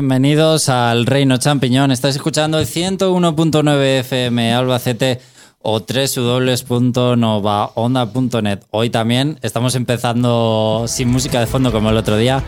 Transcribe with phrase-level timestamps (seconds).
[0.00, 1.90] Bienvenidos al Reino Champiñón.
[1.90, 5.20] Estáis escuchando el 101.9 FM Albacete
[5.60, 8.60] o www.novaonda.net.
[8.70, 12.42] Hoy también estamos empezando sin música de fondo como el otro día.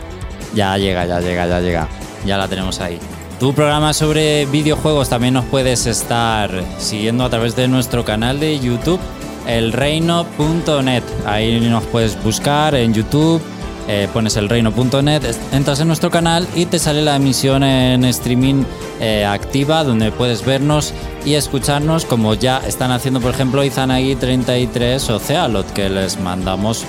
[0.55, 1.87] Ya llega, ya llega, ya llega.
[2.25, 2.97] Ya la tenemos ahí.
[3.39, 8.59] Tu programa sobre videojuegos también nos puedes estar siguiendo a través de nuestro canal de
[8.59, 8.99] YouTube,
[9.45, 11.03] elreino.net.
[11.27, 13.43] Ahí nos puedes buscar en YouTube
[13.87, 18.63] eh, pones elreino.net, entras en nuestro canal y te sale la emisión en streaming
[18.99, 20.93] eh, activa donde puedes vernos
[21.25, 26.85] y escucharnos como ya están haciendo por ejemplo Izanagi33 o Cealot que les mandamos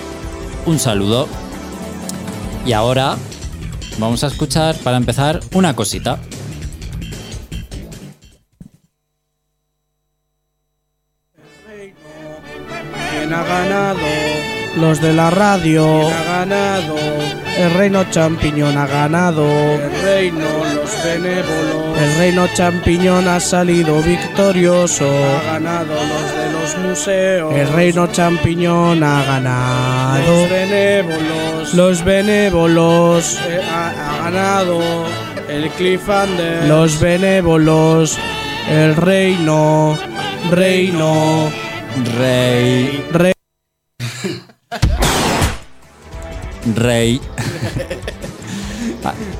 [0.66, 1.28] un saludo.
[2.66, 3.16] Y ahora
[3.98, 6.18] vamos a escuchar para empezar una cosita.
[14.84, 16.08] Los de la radio.
[16.08, 16.96] ha ganado?
[17.56, 19.46] El reino champiñón ha ganado.
[19.46, 21.98] El reino, los benévolos.
[21.98, 25.06] El reino champiñón ha salido victorioso.
[25.06, 27.54] Ha ganado los de los museos.
[27.54, 30.26] El reino champiñón ha ganado.
[30.26, 31.74] Los benévolos.
[31.74, 33.40] Los benévolos.
[33.48, 34.80] Eh, ha, ha ganado
[35.48, 36.66] el Cliffhanger.
[36.66, 38.18] Los benévolos.
[38.68, 39.96] El reino.
[40.50, 41.50] Reino.
[42.18, 43.02] Rey.
[43.12, 43.33] Rey.
[46.74, 47.20] Rey.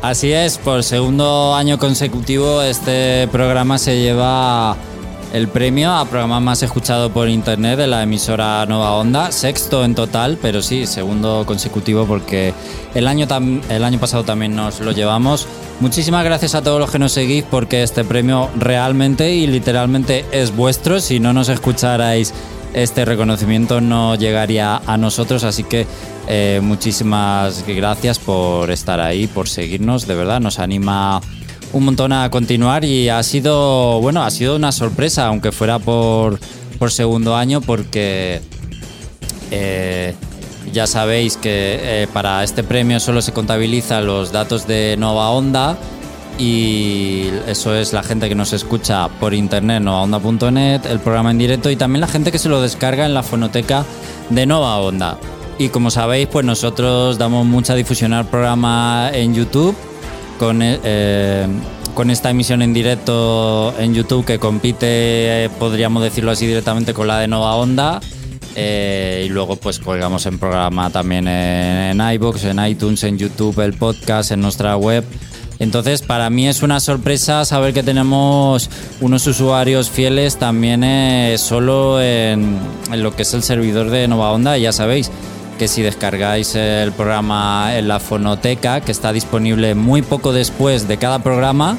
[0.02, 4.76] Así es, por segundo año consecutivo este programa se lleva
[5.34, 9.96] el premio a programa más escuchado por internet de la emisora Nova Onda, sexto en
[9.96, 12.54] total, pero sí, segundo consecutivo porque
[12.94, 13.26] el año,
[13.68, 15.48] el año pasado también nos lo llevamos.
[15.80, 20.54] Muchísimas gracias a todos los que nos seguís porque este premio realmente y literalmente es
[20.54, 21.00] vuestro.
[21.00, 22.32] Si no nos escucharais,
[22.74, 25.86] este reconocimiento no llegaría a nosotros, así que
[26.28, 31.20] eh, muchísimas gracias por estar ahí, por seguirnos, de verdad, nos anima
[31.72, 36.38] un montón a continuar y ha sido, bueno, ha sido una sorpresa, aunque fuera por,
[36.78, 38.40] por segundo año, porque
[39.50, 40.14] eh,
[40.72, 45.78] ya sabéis que eh, para este premio solo se contabilizan los datos de Nova Onda
[46.38, 51.70] y eso es la gente que nos escucha por internet, novaonda.net, el programa en directo
[51.70, 53.84] y también la gente que se lo descarga en la fonoteca
[54.30, 55.18] de Nova Onda.
[55.58, 59.76] Y como sabéis, pues nosotros damos mucha difusión al programa en YouTube
[60.38, 61.46] con, eh,
[62.08, 67.20] esta emisión en directo en YouTube que compite, eh, podríamos decirlo así directamente, con la
[67.20, 68.00] de Nova Onda.
[68.56, 73.60] Eh, y luego pues colgamos en programa también en, en iVoox, en iTunes, en YouTube,
[73.60, 75.04] el podcast, en nuestra web.
[75.58, 78.68] Entonces, para mí es una sorpresa saber que tenemos
[79.00, 82.58] unos usuarios fieles también eh, solo en,
[82.92, 84.58] lo que es el servidor de Nova Onda.
[84.58, 85.10] Ya sabéis
[85.58, 90.96] que si descargáis el programa en la fonoteca, que está disponible muy poco después de
[90.96, 91.78] cada programa,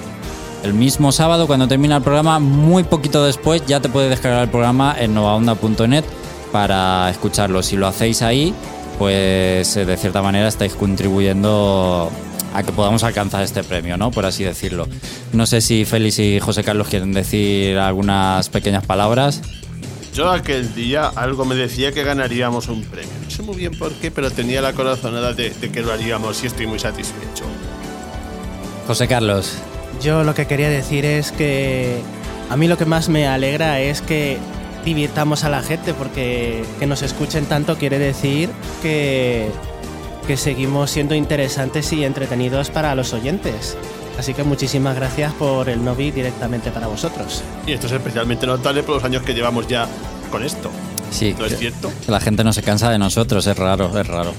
[0.64, 4.50] el mismo sábado cuando termina el programa, muy poquito después ya te puedes descargar el
[4.50, 6.06] programa en novaonda.net
[6.52, 7.62] para escucharlo.
[7.62, 8.54] Si lo hacéis ahí,
[8.98, 12.10] pues eh, de cierta manera estáis contribuyendo
[12.56, 14.12] a que podamos alcanzar este premio, ¿no?
[14.12, 14.88] Por así decirlo.
[15.34, 19.42] No sé si Félix y José Carlos quieren decir algunas pequeñas palabras.
[20.14, 23.12] Yo aquel día algo me decía que ganaríamos un premio.
[23.24, 26.42] No sé muy bien por qué, pero tenía la corazonada de, de que lo haríamos
[26.44, 27.44] y estoy muy satisfecho.
[28.88, 29.58] José Carlos.
[30.02, 32.00] Yo lo que quería decir es que
[32.50, 34.38] a mí lo que más me alegra es que
[34.86, 38.50] divirtamos a la gente porque que nos escuchen tanto quiere decir
[38.82, 39.50] que,
[40.26, 43.78] que seguimos siendo interesantes y entretenidos para los oyentes.
[44.18, 47.44] Así que muchísimas gracias por el Novi directamente para vosotros.
[47.68, 49.88] Y esto es especialmente notable por los años que llevamos ya
[50.32, 50.72] con esto.
[51.12, 51.92] Sí, ¿No es que- cierto?
[52.06, 54.34] que la gente no se cansa de nosotros, es raro, es raro.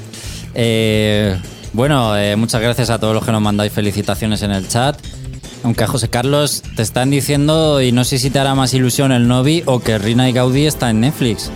[0.54, 1.38] Eh,
[1.72, 4.98] bueno, eh, muchas gracias a todos los que nos mandáis felicitaciones en el chat.
[5.62, 9.12] Aunque a José Carlos te están diciendo, y no sé si te hará más ilusión
[9.12, 11.50] el Novi o que Rina y Gaudí está en Netflix.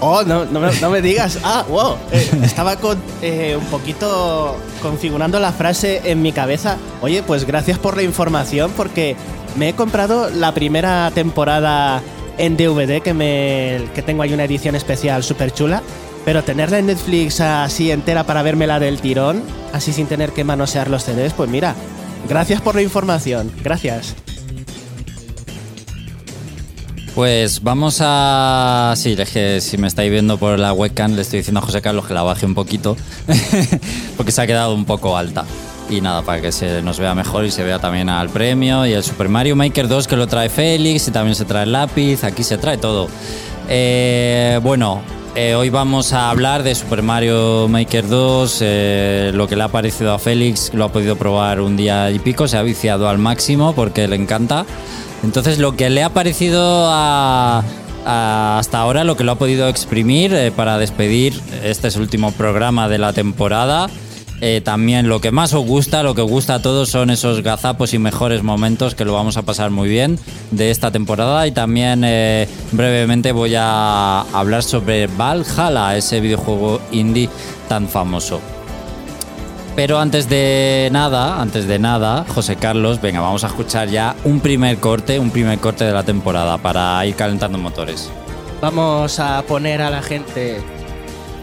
[0.00, 1.38] Oh, no, no, no me digas.
[1.44, 1.96] Ah, wow.
[2.10, 6.78] Eh, estaba con, eh, un poquito configurando la frase en mi cabeza.
[7.02, 9.16] Oye, pues gracias por la información porque
[9.56, 12.00] me he comprado la primera temporada
[12.38, 15.82] en DVD que, me, que tengo ahí una edición especial súper chula.
[16.24, 19.42] Pero tenerla en Netflix así entera para vérmela del tirón,
[19.72, 21.74] así sin tener que manosear los CDs, pues mira,
[22.28, 23.50] gracias por la información.
[23.62, 24.14] Gracias.
[27.14, 28.94] Pues vamos a...
[28.96, 31.82] Sí, es que si me estáis viendo por la webcam le estoy diciendo a José
[31.82, 32.96] Carlos que la baje un poquito
[34.16, 35.44] porque se ha quedado un poco alta.
[35.90, 38.92] Y nada, para que se nos vea mejor y se vea también al premio y
[38.92, 42.22] el Super Mario Maker 2 que lo trae Félix y también se trae el lápiz,
[42.22, 43.08] aquí se trae todo.
[43.68, 45.02] Eh, bueno,
[45.34, 49.68] eh, hoy vamos a hablar de Super Mario Maker 2, eh, lo que le ha
[49.68, 53.18] parecido a Félix, lo ha podido probar un día y pico, se ha viciado al
[53.18, 54.66] máximo porque le encanta.
[55.22, 57.62] Entonces, lo que le ha parecido a,
[58.04, 62.32] hasta ahora, lo que lo ha podido exprimir eh, para despedir este es el último
[62.32, 63.88] programa de la temporada.
[64.42, 67.92] Eh, también lo que más os gusta, lo que gusta a todos son esos gazapos
[67.92, 70.18] y mejores momentos que lo vamos a pasar muy bien
[70.50, 71.46] de esta temporada.
[71.46, 77.28] Y también eh, brevemente voy a hablar sobre Valhalla, ese videojuego indie
[77.68, 78.40] tan famoso.
[79.76, 84.40] Pero antes de nada, antes de nada, José Carlos, venga, vamos a escuchar ya un
[84.40, 88.10] primer corte, un primer corte de la temporada para ir calentando motores.
[88.60, 90.60] Vamos a poner a la gente.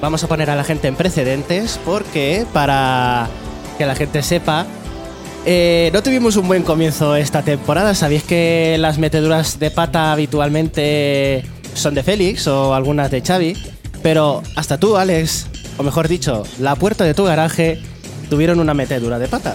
[0.01, 3.27] Vamos a poner a la gente en precedentes porque para
[3.77, 4.67] que la gente sepa.
[5.45, 7.95] eh, no tuvimos un buen comienzo esta temporada.
[7.95, 13.55] Sabéis que las meteduras de pata habitualmente son de Félix o algunas de Xavi.
[14.03, 15.47] Pero hasta tú, Alex,
[15.77, 17.81] o mejor dicho, la puerta de tu garaje,
[18.29, 19.53] tuvieron una metedura de pata.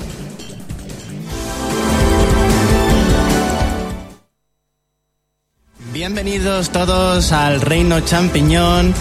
[5.92, 8.94] Bienvenidos todos al Reino Champiñón,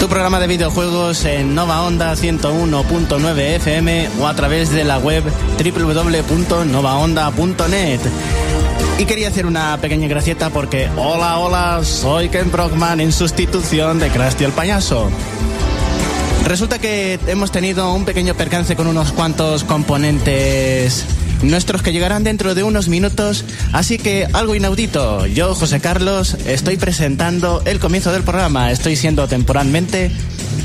[0.00, 5.22] tu programa de videojuegos en Nova Onda 101.9 FM o a través de la web
[5.62, 8.00] www.novaonda.net.
[8.98, 14.08] Y quería hacer una pequeña gracieta porque, hola, hola, soy Ken Brockman en sustitución de
[14.08, 15.10] Krusty el payaso.
[16.46, 21.04] Resulta que hemos tenido un pequeño percance con unos cuantos componentes
[21.42, 25.26] nuestros que llegarán dentro de unos minutos, así que algo inaudito.
[25.26, 28.70] Yo, José Carlos, estoy presentando el comienzo del programa.
[28.70, 30.12] Estoy siendo temporalmente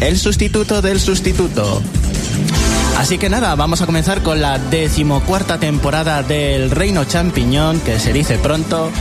[0.01, 1.81] el sustituto del sustituto.
[3.00, 8.13] Así que nada, vamos a comenzar con la decimocuarta temporada del Reino Champiñón, que se
[8.13, 8.92] dice pronto.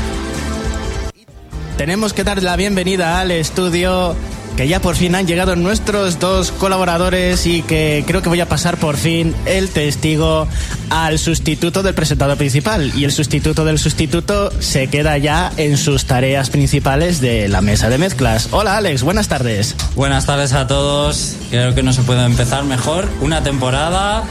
[1.77, 4.17] Tenemos que dar la bienvenida al estudio,
[4.61, 8.47] que ya por fin han llegado nuestros dos colaboradores y que creo que voy a
[8.47, 10.47] pasar por fin el testigo
[10.91, 12.93] al sustituto del presentador principal.
[12.95, 17.89] Y el sustituto del sustituto se queda ya en sus tareas principales de la mesa
[17.89, 18.49] de mezclas.
[18.51, 19.77] Hola Alex, buenas tardes.
[19.97, 21.37] Buenas tardes a todos.
[21.49, 23.09] Creo que no se puede empezar mejor.
[23.23, 24.25] Una temporada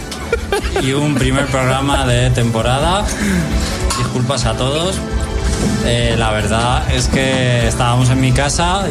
[0.83, 3.03] y un primer programa de temporada.
[3.97, 4.95] Disculpas a todos.
[5.85, 8.85] Eh, la verdad es que estábamos en mi casa,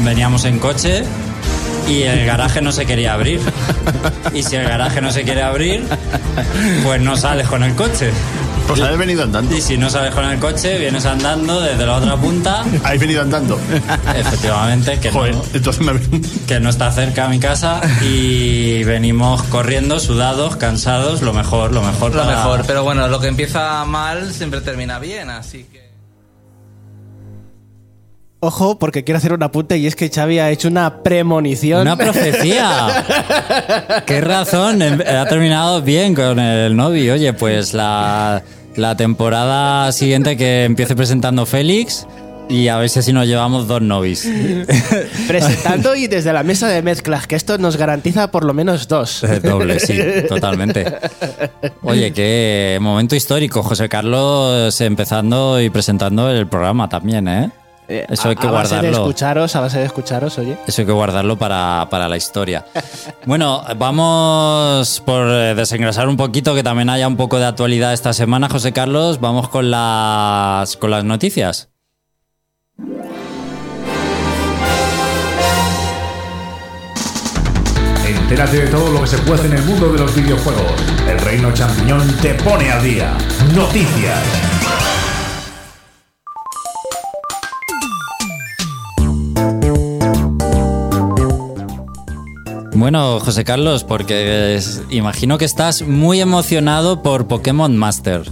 [0.00, 1.04] veníamos en coche
[1.88, 3.40] y el garaje no se quería abrir.
[4.34, 5.84] Y si el garaje no se quiere abrir,
[6.84, 8.10] pues no sales con el coche.
[8.66, 9.54] Pues habéis venido andando.
[9.56, 12.64] Y si no sales con el coche, vienes andando desde la otra punta.
[12.84, 13.58] Habéis venido andando.
[14.16, 15.92] Efectivamente, que Joder, no, entonces me...
[16.46, 21.82] que no está cerca a mi casa y venimos corriendo, sudados, cansados, lo mejor, lo
[21.82, 22.14] mejor.
[22.14, 25.81] Lo para- mejor, pero bueno, lo que empieza mal siempre termina bien, así que...
[28.44, 31.82] Ojo, porque quiero hacer un apunte y es que Xavi ha hecho una premonición.
[31.82, 33.04] Una profecía.
[34.06, 34.82] Qué razón.
[34.82, 37.14] em- Ha terminado bien con el novio.
[37.14, 38.42] Oye, pues la,
[38.74, 42.04] la temporada siguiente que empiece presentando Félix
[42.48, 44.28] y a ver si así nos llevamos dos novis.
[45.28, 49.24] Presentando y desde la mesa de mezclas, que esto nos garantiza por lo menos dos.
[49.44, 49.96] Doble, sí,
[50.28, 50.84] totalmente.
[51.82, 53.62] Oye, qué momento histórico.
[53.62, 57.50] José Carlos empezando y presentando el programa también, ¿eh?
[57.88, 59.06] Eh, Eso hay que a, a base de guardarlo.
[59.08, 60.56] escucharos, a base de escucharos, oye.
[60.66, 62.64] Eso hay que guardarlo para, para la historia.
[63.26, 68.12] Bueno, vamos por eh, desengrasar un poquito, que también haya un poco de actualidad esta
[68.12, 69.20] semana, José Carlos.
[69.20, 71.68] Vamos con las, con las noticias.
[78.06, 80.72] Entérate de todo lo que se puede en el mundo de los videojuegos.
[81.08, 83.12] El Reino Champiñón te pone al día.
[83.54, 84.18] Noticias.
[92.82, 98.22] Bueno, José Carlos, porque es- imagino que estás muy emocionado por Pokémon Master.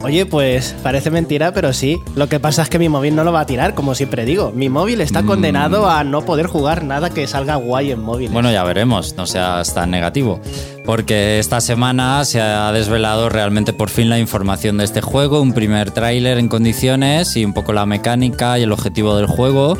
[0.00, 1.98] Oye, pues parece mentira, pero sí.
[2.16, 4.52] Lo que pasa es que mi móvil no lo va a tirar, como siempre digo.
[4.54, 5.02] Mi móvil Mm.
[5.02, 8.30] está condenado a no poder jugar nada que salga guay en móvil.
[8.30, 10.40] Bueno, ya veremos, no seas tan negativo.
[10.86, 15.52] Porque esta semana se ha desvelado realmente por fin la información de este juego, un
[15.52, 19.76] primer tráiler en condiciones y un poco la mecánica y el objetivo del juego.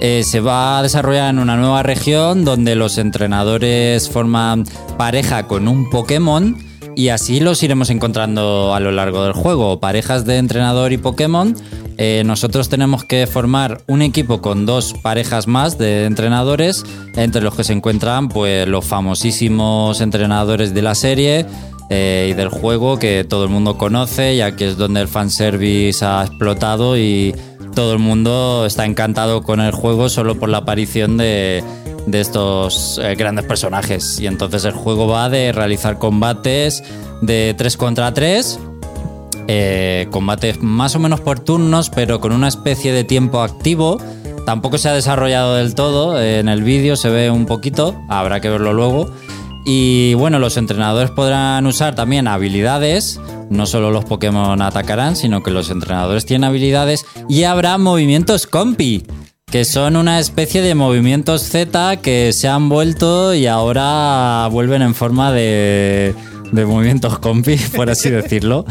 [0.00, 4.64] Eh, se va a desarrollar en una nueva región donde los entrenadores forman
[4.96, 6.56] pareja con un Pokémon
[6.96, 9.78] y así los iremos encontrando a lo largo del juego.
[9.78, 11.54] Parejas de entrenador y Pokémon.
[11.98, 16.82] Eh, nosotros tenemos que formar un equipo con dos parejas más de entrenadores,
[17.14, 21.44] entre los que se encuentran pues, los famosísimos entrenadores de la serie
[21.90, 26.02] eh, y del juego que todo el mundo conoce, ya que es donde el fanservice
[26.02, 27.34] ha explotado y
[27.74, 31.62] todo el mundo está encantado con el juego solo por la aparición de,
[32.06, 34.18] de estos eh, grandes personajes.
[34.20, 36.82] Y entonces el juego va de realizar combates
[37.22, 38.58] de 3 contra 3.
[39.48, 43.98] eh, combates más o menos por turnos, pero con una especie de tiempo activo.
[44.46, 46.20] Tampoco se ha desarrollado del todo.
[46.20, 49.10] eh, en el vídeo se ve un poquito, habrá que verlo luego.
[49.64, 53.20] Y bueno, los entrenadores podrán usar también habilidades.
[53.50, 57.04] No solo los Pokémon atacarán, sino que los entrenadores tienen habilidades.
[57.28, 59.04] Y habrá movimientos compi,
[59.50, 64.94] que son una especie de movimientos Z que se han vuelto y ahora vuelven en
[64.94, 66.14] forma de,
[66.52, 68.64] de movimientos compi, por así decirlo.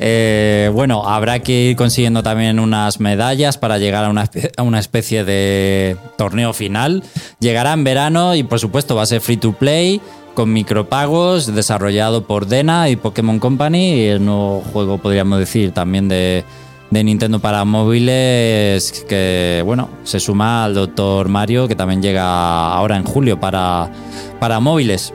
[0.00, 4.78] Eh, bueno, habrá que ir consiguiendo también unas medallas para llegar a una, a una
[4.78, 7.02] especie de torneo final.
[7.40, 10.00] Llegará en verano y por supuesto va a ser free to play
[10.34, 16.08] con micropagos desarrollado por Dena y Pokémon Company y el nuevo juego podríamos decir también
[16.08, 16.44] de,
[16.90, 21.28] Nintendo para móviles que bueno se suma al Dr.
[21.28, 23.90] Mario que también llega ahora en julio para,
[24.38, 25.14] para móviles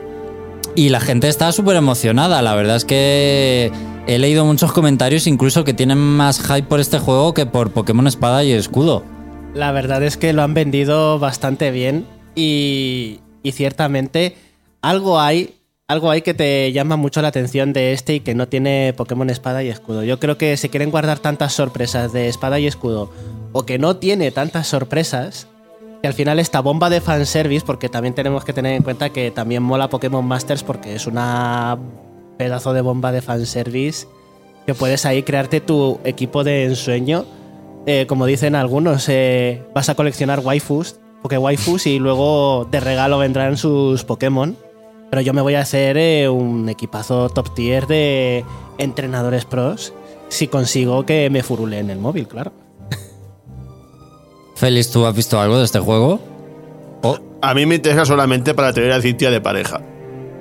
[0.75, 2.43] y la gente está súper emocionada.
[2.43, 3.71] La verdad es que
[4.05, 8.05] he leído muchos comentarios, incluso que tienen más hype por este juego que por Pokémon
[8.05, 9.03] Espada y Escudo.
[9.55, 12.05] La verdad es que lo han vendido bastante bien
[12.35, 13.19] y
[13.53, 14.35] ciertamente
[14.81, 15.55] algo hay,
[15.87, 19.29] algo hay que te llama mucho la atención de este y que no tiene Pokémon
[19.29, 20.03] Espada y Escudo.
[20.03, 23.11] Yo creo que se quieren guardar tantas sorpresas de Espada y Escudo
[23.53, 25.47] o que no tiene tantas sorpresas
[26.01, 29.31] que al final esta bomba de fanservice, porque también tenemos que tener en cuenta que
[29.31, 31.77] también mola Pokémon Masters porque es una
[32.37, 34.07] pedazo de bomba de fanservice
[34.67, 37.25] que puedes ahí crearte tu equipo de ensueño
[37.89, 43.17] eh, como dicen algunos, eh, vas a coleccionar waifus, porque waifus y luego de regalo
[43.17, 44.57] vendrán sus Pokémon.
[45.09, 48.43] Pero yo me voy a hacer eh, un equipazo top tier de
[48.77, 49.93] entrenadores pros
[50.29, 52.51] si consigo que me furule en el móvil, claro.
[54.55, 56.19] Félix, ¿tú has visto algo de este juego?
[57.41, 59.81] A mí me interesa solamente para tener a Cintia de pareja.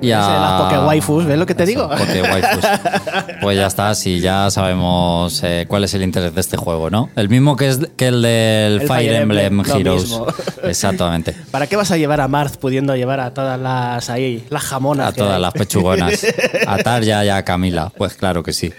[0.01, 0.19] Ya.
[0.21, 1.89] Ese, Las Poké waifus, ¿ves lo que te digo?
[1.89, 2.65] Poké waifus.
[3.41, 7.09] Pues ya está, sí, ya sabemos eh, cuál es el interés de este juego, ¿no?
[7.15, 10.03] El mismo que, es, que el del El Fire, Fire Emblem, Emblem, Heroes.
[10.03, 10.27] mismo.
[10.63, 11.35] Exactamente.
[11.51, 15.09] ¿Para qué vas a llevar a Marth pudiendo llevar a todas las ahí, las jamonas?
[15.09, 15.41] A todas hay?
[15.41, 16.25] las pechugonas.
[16.67, 17.91] A Tarja y a Camila.
[17.95, 18.73] Pues claro que sí.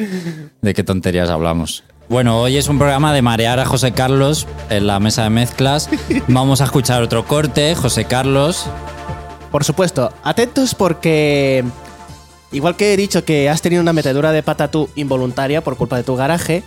[0.60, 1.84] ¿De qué tonterías hablamos?
[2.08, 5.88] Bueno, hoy es un programa de marear a José Carlos en la mesa de mezclas.
[6.26, 7.74] Vamos a escuchar otro corte.
[7.74, 8.66] José Carlos,
[9.50, 11.64] Por supuesto, atentos porque
[12.52, 15.96] igual que he dicho que has tenido una metedura de pata tú involuntaria por culpa
[15.96, 16.62] de tu garaje,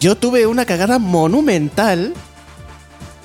[0.00, 2.14] yo tuve una cagada monumental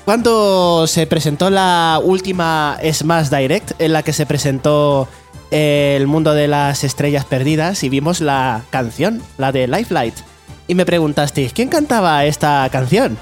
[0.04, 5.08] cuando se presentó la última Smash Direct en la que se presentó
[5.50, 10.14] el mundo de las estrellas perdidas y vimos la canción, la de Lifelight.
[10.66, 13.18] Y me preguntasteis, ¿quién cantaba esta canción?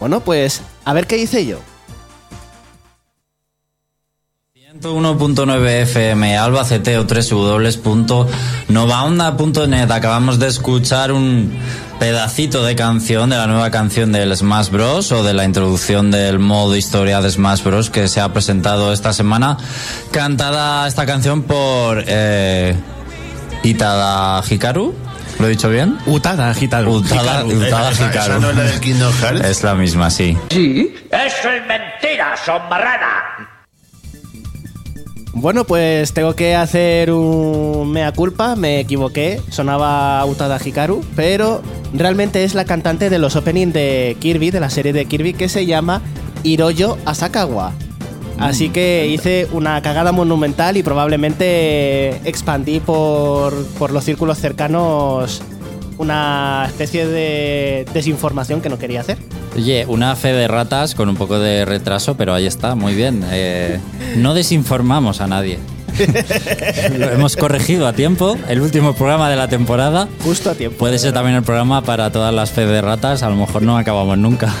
[0.00, 1.58] Bueno, pues a ver qué hice yo.
[4.68, 9.90] 101.9 FM, Albacete o www.novaonda.net.
[9.90, 11.58] Acabamos de escuchar un
[11.98, 15.10] pedacito de canción de la nueva canción del Smash Bros.
[15.12, 17.88] o de la introducción del modo historia de Smash Bros.
[17.88, 19.56] que se ha presentado esta semana.
[20.12, 22.76] Cantada esta canción por eh,
[23.62, 24.94] Itada Hikaru.
[25.38, 25.96] ¿Lo he dicho bien?
[26.04, 26.96] Utada, Hitaru.
[26.96, 28.40] Utada, Utada Esa- esa Hikaru.
[28.42, 29.44] no es la del Kingdom Hearts.
[29.46, 30.36] Es la misma, sí.
[30.50, 33.47] Eso es mentira, sombrana.
[35.40, 41.62] Bueno, pues tengo que hacer un mea culpa, me equivoqué, sonaba Utada Hikaru, pero
[41.94, 45.48] realmente es la cantante de los openings de Kirby, de la serie de Kirby, que
[45.48, 46.02] se llama
[46.42, 47.72] Hiroyo Asakawa.
[48.40, 55.40] Así que hice una cagada monumental y probablemente expandí por, por los círculos cercanos
[55.98, 59.18] una especie de desinformación que no quería hacer.
[59.58, 63.24] Oye, una fe de ratas con un poco de retraso, pero ahí está, muy bien.
[63.32, 63.80] Eh,
[64.16, 65.58] no desinformamos a nadie.
[66.96, 68.38] Lo hemos corregido a tiempo.
[68.48, 70.06] El último programa de la temporada.
[70.22, 70.78] Justo a tiempo.
[70.78, 73.24] Puede ser también el programa para todas las fe de ratas.
[73.24, 74.54] A lo mejor no acabamos nunca.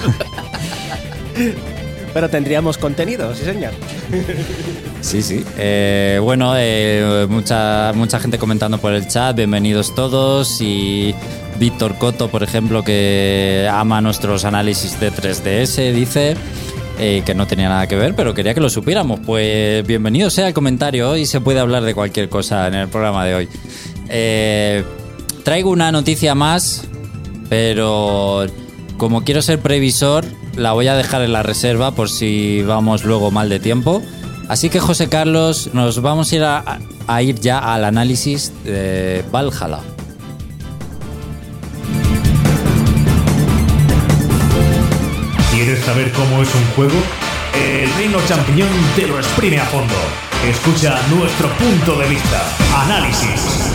[2.12, 3.74] Pero tendríamos contenido, sí señor.
[5.00, 5.44] Sí, sí.
[5.56, 9.36] Eh, bueno, eh, mucha, mucha gente comentando por el chat.
[9.36, 10.60] Bienvenidos todos.
[10.60, 11.14] Y
[11.58, 16.36] Víctor Coto, por ejemplo, que ama nuestros análisis de 3DS, dice
[16.98, 19.20] eh, que no tenía nada que ver, pero quería que lo supiéramos.
[19.20, 21.10] Pues bienvenido sea el comentario.
[21.10, 23.48] Hoy se puede hablar de cualquier cosa en el programa de hoy.
[24.08, 24.84] Eh,
[25.44, 26.86] traigo una noticia más,
[27.48, 28.46] pero
[28.96, 30.24] como quiero ser previsor,
[30.56, 34.02] la voy a dejar en la reserva por si vamos luego mal de tiempo.
[34.48, 39.24] Así que José Carlos, nos vamos a ir, a, a ir ya al análisis de
[39.30, 39.80] Valhalla.
[45.68, 46.98] ¿Quieres saber cómo es un juego?
[47.54, 49.92] El Reino Champiñón te lo exprime a fondo.
[50.48, 52.42] Escucha nuestro punto de vista.
[52.74, 53.74] Análisis.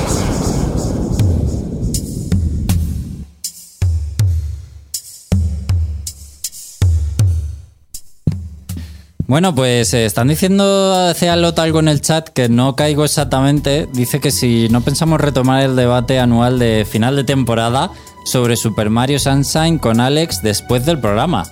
[9.28, 13.88] Bueno, pues eh, están diciendo Cealot algo en el chat que no caigo exactamente.
[13.94, 17.92] Dice que si no pensamos retomar el debate anual de final de temporada
[18.26, 21.46] sobre Super Mario Sunshine con Alex después del programa.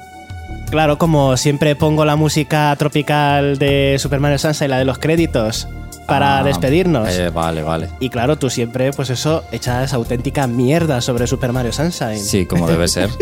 [0.72, 5.68] Claro, como siempre pongo la música tropical de Super Mario Sunshine, la de los créditos,
[6.08, 7.10] para Ah, despedirnos.
[7.10, 7.90] eh, vale, vale.
[8.00, 12.20] Y claro, tú siempre, pues eso, echas auténtica mierda sobre Super Mario Sunshine.
[12.20, 13.10] Sí, como debe ser.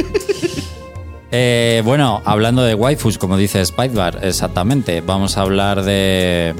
[1.31, 5.01] Eh, bueno, hablando de waifus, como dice Spidebar, exactamente.
[5.01, 6.55] Vamos a hablar de,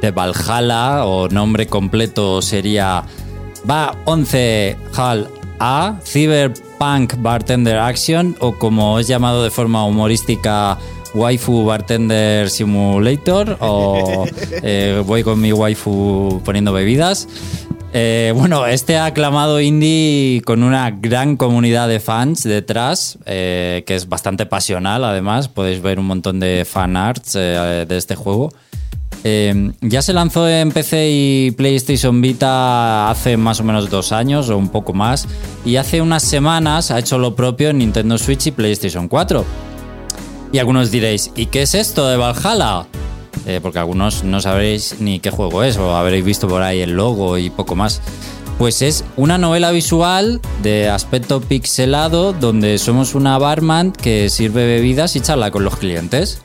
[0.00, 3.02] de Valhalla, o nombre completo sería
[3.68, 5.96] Va 11 Hal A,
[6.84, 10.78] Cyberpunk Bartender Action, o como es llamado de forma humorística,
[11.14, 14.26] Waifu Bartender Simulator, o
[14.62, 17.26] eh, voy con mi waifu poniendo bebidas.
[17.94, 24.08] Eh, bueno, este aclamado indie con una gran comunidad de fans detrás, eh, que es
[24.08, 28.50] bastante pasional además, podéis ver un montón de fan arts de este juego.
[29.26, 34.50] Eh, ya se lanzó en PC y PlayStation Vita hace más o menos dos años
[34.50, 35.26] o un poco más,
[35.64, 39.44] y hace unas semanas ha hecho lo propio en Nintendo Switch y PlayStation 4.
[40.52, 42.86] Y algunos diréis, ¿y qué es esto de Valhalla?
[43.46, 46.92] Eh, porque algunos no sabréis ni qué juego es o habréis visto por ahí el
[46.92, 48.02] logo y poco más.
[48.58, 55.16] Pues es una novela visual de aspecto pixelado donde somos una barman que sirve bebidas
[55.16, 56.40] y charla con los clientes.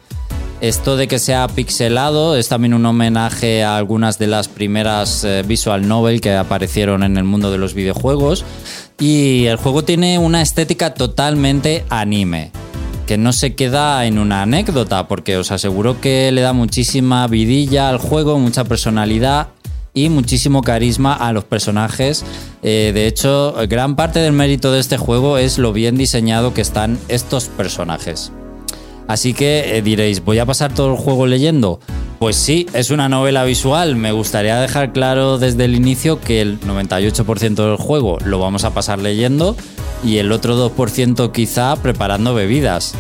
[0.62, 5.42] Esto de que sea pixelado es también un homenaje a algunas de las primeras eh,
[5.48, 8.44] visual novel que aparecieron en el mundo de los videojuegos.
[9.00, 12.52] Y el juego tiene una estética totalmente anime
[13.08, 17.90] que no se queda en una anécdota, porque os aseguro que le da muchísima vidilla
[17.90, 19.48] al juego, mucha personalidad
[19.94, 22.24] y muchísimo carisma a los personajes.
[22.62, 26.62] Eh, de hecho, gran parte del mérito de este juego es lo bien diseñado que
[26.62, 28.32] están estos personajes.
[29.10, 31.80] Así que eh, diréis, ¿voy a pasar todo el juego leyendo?
[32.20, 33.96] Pues sí, es una novela visual.
[33.96, 38.74] Me gustaría dejar claro desde el inicio que el 98% del juego lo vamos a
[38.76, 39.56] pasar leyendo
[40.04, 42.94] y el otro 2% quizá preparando bebidas.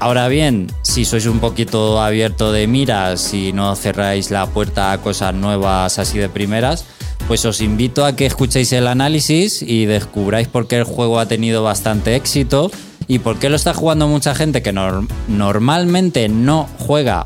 [0.00, 5.00] Ahora bien, si sois un poquito abierto de miras y no cerráis la puerta a
[5.00, 6.86] cosas nuevas así de primeras,
[7.28, 11.26] pues os invito a que escuchéis el análisis y descubráis por qué el juego ha
[11.26, 12.70] tenido bastante éxito
[13.08, 17.24] y por qué lo está jugando mucha gente que nor- normalmente no juega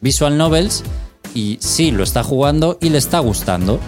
[0.00, 0.82] visual novels
[1.34, 3.78] y sí lo está jugando y le está gustando.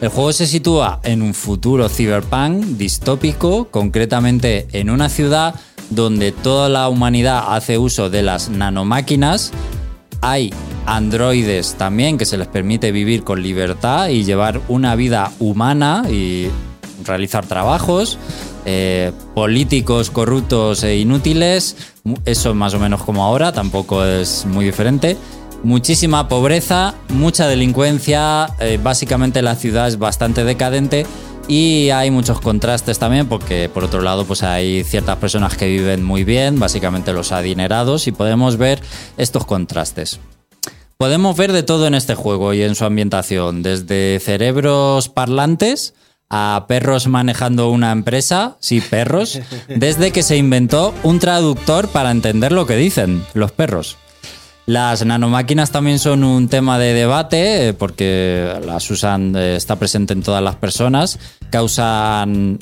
[0.00, 5.54] El juego se sitúa en un futuro cyberpunk distópico, concretamente en una ciudad
[5.90, 9.52] donde toda la humanidad hace uso de las nanomáquinas.
[10.22, 10.54] Hay
[10.86, 16.48] androides también que se les permite vivir con libertad y llevar una vida humana y
[17.04, 18.18] realizar trabajos.
[18.64, 21.76] Eh, políticos corruptos e inútiles,
[22.24, 25.16] eso más o menos como ahora, tampoco es muy diferente.
[25.64, 31.04] Muchísima pobreza, mucha delincuencia, eh, básicamente la ciudad es bastante decadente
[31.48, 36.02] y hay muchos contrastes también porque por otro lado pues hay ciertas personas que viven
[36.04, 38.80] muy bien, básicamente los adinerados y podemos ver
[39.16, 40.20] estos contrastes.
[40.96, 45.94] Podemos ver de todo en este juego y en su ambientación, desde cerebros parlantes
[46.30, 52.52] a perros manejando una empresa, sí, perros, desde que se inventó un traductor para entender
[52.52, 53.98] lo que dicen los perros.
[54.66, 60.12] Las nanomáquinas también son un tema de debate eh, porque las usan, eh, está presente
[60.12, 61.18] en todas las personas,
[61.50, 62.58] causan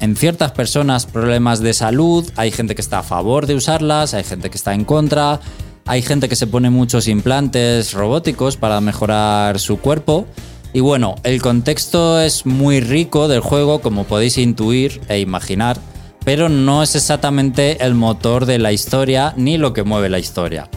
[0.00, 4.22] en ciertas personas problemas de salud, hay gente que está a favor de usarlas, hay
[4.22, 5.40] gente que está en contra,
[5.86, 10.26] hay gente que se pone muchos implantes robóticos para mejorar su cuerpo.
[10.72, 15.78] Y bueno, el contexto es muy rico del juego, como podéis intuir e imaginar,
[16.24, 20.70] pero no es exactamente el motor de la historia ni lo que mueve la historia.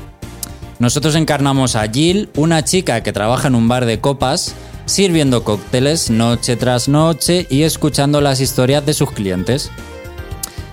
[0.84, 4.54] Nosotros encarnamos a Jill, una chica que trabaja en un bar de copas,
[4.86, 9.72] sirviendo cócteles noche tras noche y escuchando las historias de sus clientes.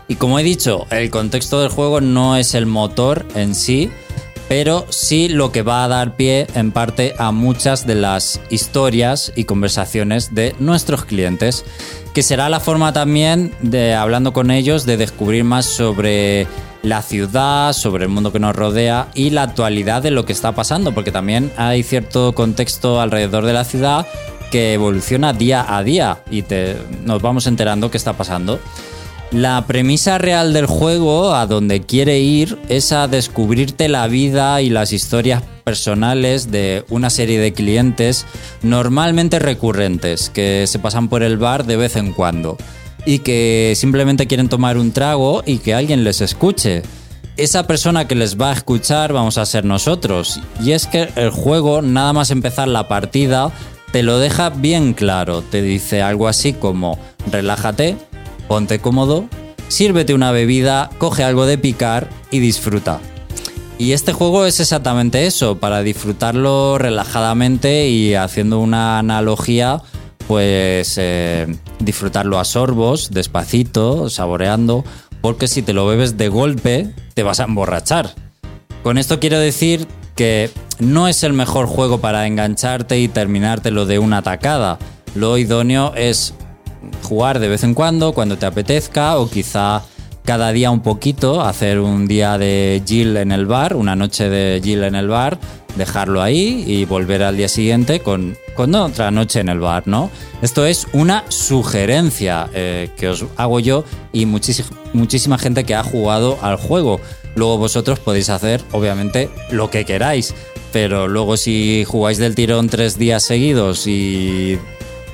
[0.09, 3.89] Y como he dicho, el contexto del juego no es el motor en sí,
[4.49, 9.33] pero sí lo que va a dar pie en parte a muchas de las historias
[9.37, 11.65] y conversaciones de nuestros clientes,
[12.15, 16.49] que será la forma también de, hablando con ellos, de descubrir más sobre
[16.83, 20.53] la ciudad, sobre el mundo que nos rodea y la actualidad de lo que está
[20.53, 24.07] pasando, porque también hay cierto contexto alrededor de la ciudad
[24.51, 26.45] que evoluciona día a día y
[27.05, 28.59] nos vamos enterando qué está pasando.
[29.31, 34.71] La premisa real del juego, a donde quiere ir, es a descubrirte la vida y
[34.71, 38.27] las historias personales de una serie de clientes
[38.63, 42.57] normalmente recurrentes que se pasan por el bar de vez en cuando
[43.07, 46.83] y que simplemente quieren tomar un trago y que alguien les escuche.
[47.37, 50.41] Esa persona que les va a escuchar vamos a ser nosotros.
[50.63, 53.51] Y es que el juego, nada más empezar la partida,
[53.93, 55.43] te lo deja bien claro.
[55.43, 56.99] Te dice algo así como,
[57.31, 57.97] relájate,
[58.49, 59.27] ponte cómodo,
[59.69, 63.01] sírvete una bebida, coge algo de picar y disfruta.
[63.79, 69.81] Y este juego es exactamente eso, para disfrutarlo relajadamente y haciendo una analogía,
[70.31, 71.01] pues
[71.81, 74.85] disfrutarlo a sorbos, despacito, saboreando,
[75.23, 78.15] porque si te lo bebes de golpe, te vas a emborrachar.
[78.85, 83.99] Con esto quiero decir que no es el mejor juego para engancharte y terminártelo de
[83.99, 84.79] una tacada.
[85.17, 86.33] Lo idóneo es
[87.03, 89.83] jugar de vez en cuando, cuando te apetezca, o quizá
[90.25, 94.61] cada día un poquito, hacer un día de Jill en el bar, una noche de
[94.63, 95.41] Jill en el bar,
[95.77, 100.11] dejarlo ahí y volver al día siguiente con, con otra noche en el bar, ¿no?
[100.43, 106.39] Esto es una sugerencia eh, que os hago yo y muchísima, gente que ha jugado
[106.43, 107.01] al juego.
[107.35, 110.35] Luego vosotros podéis hacer, obviamente, lo que queráis.
[110.73, 114.59] Pero luego si jugáis del tirón tres días seguidos y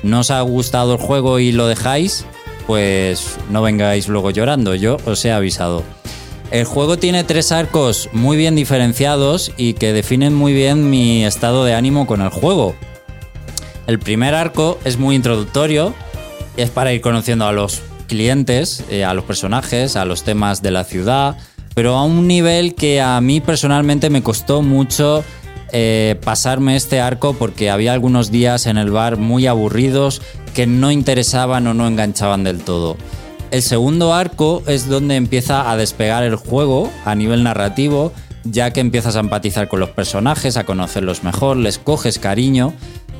[0.03, 2.25] no os ha gustado el juego y lo dejáis,
[2.67, 5.83] pues no vengáis luego llorando, yo os he avisado.
[6.49, 11.65] El juego tiene tres arcos muy bien diferenciados y que definen muy bien mi estado
[11.65, 12.73] de ánimo con el juego.
[13.85, 15.93] El primer arco es muy introductorio,
[16.55, 20.71] es para ir conociendo a los clientes, eh, a los personajes, a los temas de
[20.71, 21.37] la ciudad,
[21.75, 25.25] pero a un nivel que a mí personalmente me costó mucho
[25.73, 30.21] eh, pasarme este arco porque había algunos días en el bar muy aburridos
[30.53, 32.95] que no interesaban o no enganchaban del todo.
[33.49, 38.11] El segundo arco es donde empieza a despegar el juego a nivel narrativo,
[38.43, 42.73] ya que empiezas a empatizar con los personajes, a conocerlos mejor, les coges cariño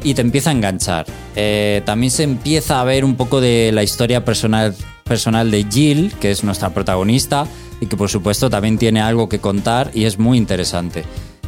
[0.03, 1.05] y te empieza a enganchar.
[1.35, 6.13] Eh, también se empieza a ver un poco de la historia personal, personal de Jill,
[6.19, 7.47] que es nuestra protagonista,
[7.79, 11.03] y que por supuesto también tiene algo que contar y es muy interesante.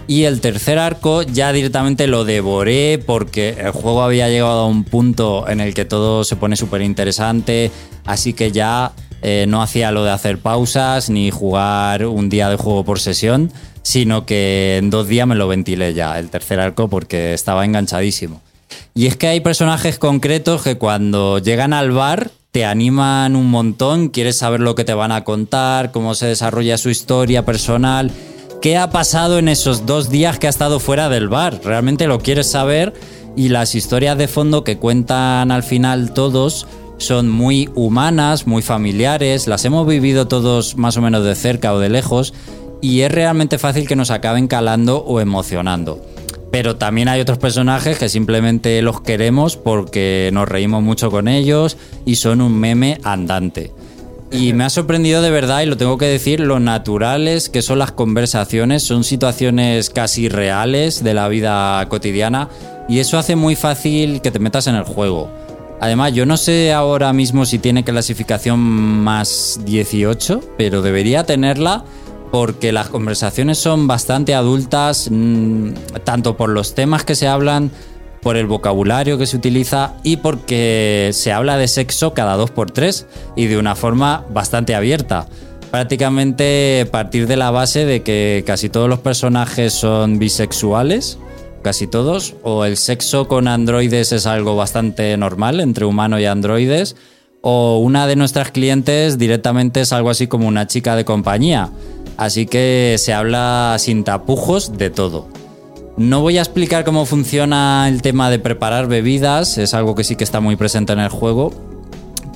[0.09, 4.83] Y el tercer arco ya directamente lo devoré porque el juego había llegado a un
[4.83, 7.69] punto en el que todo se pone súper interesante,
[8.05, 12.55] así que ya eh, no hacía lo de hacer pausas ni jugar un día de
[12.55, 13.51] juego por sesión,
[13.83, 18.41] sino que en dos días me lo ventilé ya, el tercer arco, porque estaba enganchadísimo.
[18.95, 24.09] Y es que hay personajes concretos que cuando llegan al bar te animan un montón,
[24.09, 28.11] quieres saber lo que te van a contar, cómo se desarrolla su historia personal
[28.61, 31.59] qué ha pasado en esos dos días que ha estado fuera del bar.
[31.63, 32.93] Realmente lo quieres saber
[33.35, 36.67] y las historias de fondo que cuentan al final todos
[36.97, 41.79] son muy humanas, muy familiares, las hemos vivido todos más o menos de cerca o
[41.79, 42.33] de lejos
[42.81, 46.03] y es realmente fácil que nos acaben calando o emocionando.
[46.51, 51.77] Pero también hay otros personajes que simplemente los queremos porque nos reímos mucho con ellos
[52.05, 53.71] y son un meme andante.
[54.31, 57.79] Y me ha sorprendido de verdad, y lo tengo que decir, lo naturales que son
[57.79, 62.47] las conversaciones, son situaciones casi reales de la vida cotidiana,
[62.87, 65.31] y eso hace muy fácil que te metas en el juego.
[65.81, 71.83] Además, yo no sé ahora mismo si tiene clasificación más 18, pero debería tenerla
[72.31, 75.71] porque las conversaciones son bastante adultas, mm,
[76.03, 77.71] tanto por los temas que se hablan,
[78.21, 82.71] por el vocabulario que se utiliza y porque se habla de sexo cada dos por
[82.71, 85.27] tres y de una forma bastante abierta.
[85.71, 91.19] Prácticamente partir de la base de que casi todos los personajes son bisexuales,
[91.61, 96.95] casi todos, o el sexo con androides es algo bastante normal entre humano y androides,
[97.41, 101.69] o una de nuestras clientes directamente es algo así como una chica de compañía.
[102.17, 105.27] Así que se habla sin tapujos de todo.
[105.99, 110.15] No voy a explicar cómo funciona el tema de preparar bebidas, es algo que sí
[110.15, 111.51] que está muy presente en el juego,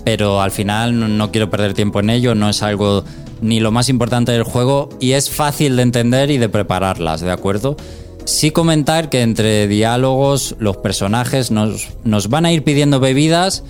[0.04, 3.06] pero al final no quiero perder tiempo en ello, no es algo
[3.39, 7.32] ni lo más importante del juego y es fácil de entender y de prepararlas, ¿de
[7.32, 7.78] acuerdo?
[8.26, 13.63] Sí comentar que entre diálogos los personajes nos, nos van a ir pidiendo bebidas,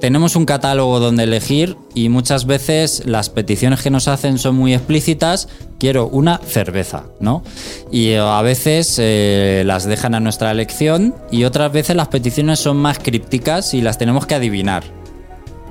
[0.00, 4.74] tenemos un catálogo donde elegir y muchas veces las peticiones que nos hacen son muy
[4.74, 5.48] explícitas.
[5.78, 7.42] Quiero una cerveza, ¿no?
[7.90, 12.58] Y eh, a veces eh, las dejan a nuestra elección y otras veces las peticiones
[12.58, 14.84] son más crípticas y las tenemos que adivinar,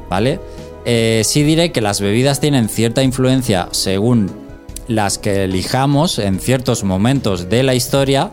[0.09, 0.39] ¿vale?
[0.85, 4.31] Eh, sí diré que las bebidas tienen cierta influencia según
[4.87, 8.31] las que elijamos en ciertos momentos de la historia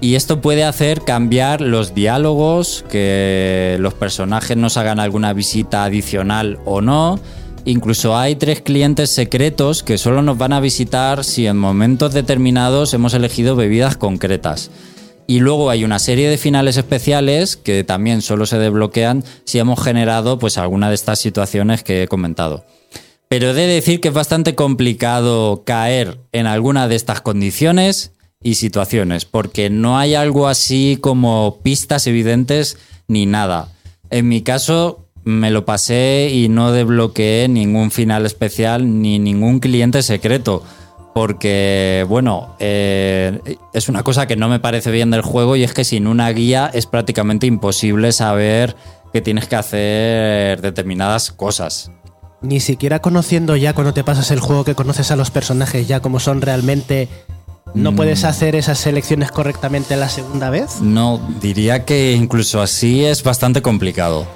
[0.00, 6.58] y esto puede hacer cambiar los diálogos, que los personajes nos hagan alguna visita adicional
[6.64, 7.20] o no,
[7.68, 12.94] Incluso hay tres clientes secretos que solo nos van a visitar si en momentos determinados
[12.94, 14.70] hemos elegido bebidas concretas.
[15.26, 19.84] Y luego hay una serie de finales especiales que también solo se desbloquean si hemos
[19.84, 22.64] generado pues alguna de estas situaciones que he comentado.
[23.28, 28.54] Pero he de decir que es bastante complicado caer en alguna de estas condiciones y
[28.54, 33.68] situaciones, porque no hay algo así como pistas evidentes ni nada.
[34.10, 40.02] En mi caso, me lo pasé y no desbloqueé ningún final especial ni ningún cliente
[40.02, 40.62] secreto.
[41.14, 43.40] Porque, bueno, eh,
[43.74, 46.30] es una cosa que no me parece bien del juego y es que sin una
[46.30, 48.76] guía es prácticamente imposible saber
[49.12, 51.90] que tienes que hacer determinadas cosas.
[52.40, 56.00] Ni siquiera conociendo ya cuando te pasas el juego que conoces a los personajes ya
[56.00, 57.08] como son realmente,
[57.74, 57.96] ¿no Mm.
[57.96, 60.80] puedes hacer esas selecciones correctamente la segunda vez?
[60.80, 64.26] No, diría que incluso así es bastante complicado.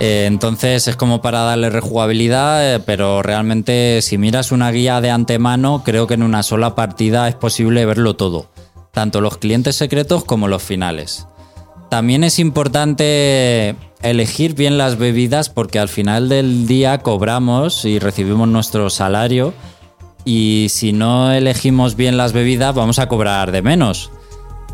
[0.00, 5.10] Eh, entonces es como para darle rejugabilidad, eh, pero realmente si miras una guía de
[5.10, 8.46] antemano, creo que en una sola partida es posible verlo todo,
[8.92, 11.26] tanto los clientes secretos como los finales.
[11.90, 18.46] También es importante elegir bien las bebidas porque al final del día cobramos y recibimos
[18.46, 19.52] nuestro salario
[20.24, 24.10] y si no elegimos bien las bebidas vamos a cobrar de menos.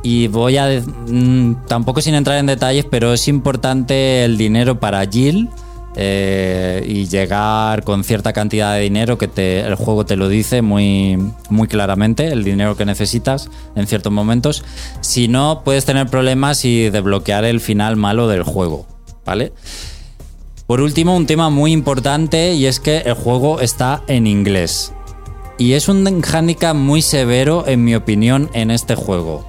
[0.02, 0.66] Y voy a...
[0.68, 5.48] mm, tampoco sin entrar en detalles, pero es importante el dinero para Jill
[5.96, 10.60] eh, y llegar con cierta cantidad de dinero que te- el juego te lo dice
[10.60, 11.16] muy,
[11.48, 14.62] muy claramente, el dinero que necesitas en ciertos momentos.
[15.00, 18.86] Si no, puedes tener problemas y desbloquear el final malo del juego,
[19.24, 19.52] ¿vale?
[20.66, 24.92] Por último, un tema muy importante y es que el juego está en inglés.
[25.56, 29.46] Y es un hándicap muy severo, en mi opinión, en este juego.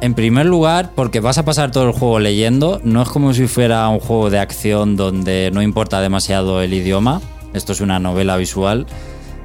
[0.00, 3.46] En primer lugar, porque vas a pasar todo el juego leyendo, no es como si
[3.48, 7.20] fuera un juego de acción donde no importa demasiado el idioma,
[7.52, 8.86] esto es una novela visual.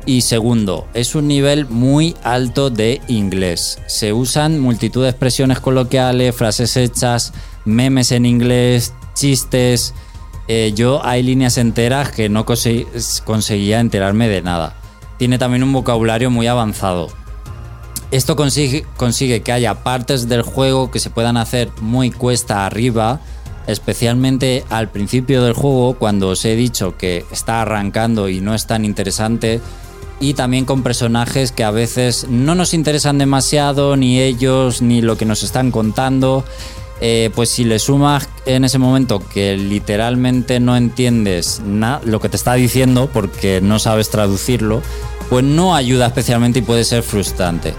[0.06, 3.80] Y segundo, es un nivel muy alto de inglés.
[3.88, 7.34] Se usan multitud de expresiones coloquiales, frases hechas,
[7.66, 9.96] memes en inglés, chistes.
[10.48, 12.86] Eh, yo hay líneas enteras que no conse-
[13.24, 14.76] conseguía enterarme de nada.
[15.18, 17.10] Tiene también un vocabulario muy avanzado.
[18.12, 23.20] Esto consigue, que haya partes del juego que se puedan hacer muy cuesta arriba,
[23.68, 28.68] especialmente al principio del juego, cuando os he dicho que está arrancando y no es
[28.68, 29.60] tan interesante,
[30.20, 35.18] y también con personajes que a veces no nos interesan demasiado, ni ellos, ni lo
[35.18, 36.46] que nos están contando.
[37.02, 42.30] Eh, pues si le sumas en ese momento que literalmente no entiendes na- lo que
[42.30, 44.82] te está diciendo porque no sabes traducirlo,
[45.30, 47.74] pues no ayuda especialmente y puede ser frustrante.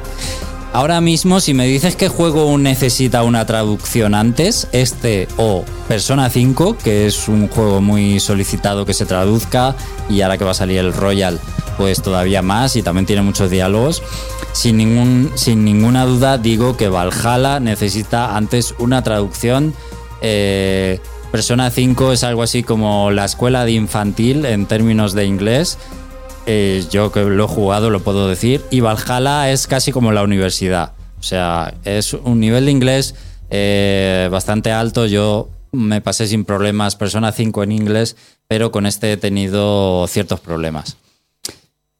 [0.72, 6.76] Ahora mismo, si me dices que juego necesita una traducción antes, este o Persona 5,
[6.76, 9.74] que es un juego muy solicitado que se traduzca,
[10.10, 11.40] y ahora que va a salir el Royal,
[11.76, 14.02] pues todavía más, y también tiene muchos diálogos,
[14.52, 19.74] sin, ningún, sin ninguna duda digo que Valhalla necesita antes una traducción.
[20.22, 25.78] Eh, Persona 5 es algo así como la escuela de infantil en términos de inglés.
[26.46, 28.64] Eh, yo que lo he jugado lo puedo decir.
[28.70, 30.92] Y Valhalla es casi como la universidad.
[31.18, 33.14] O sea, es un nivel de inglés
[33.50, 35.06] eh, bastante alto.
[35.06, 38.16] Yo me pasé sin problemas Persona 5 en inglés,
[38.48, 40.96] pero con este he tenido ciertos problemas.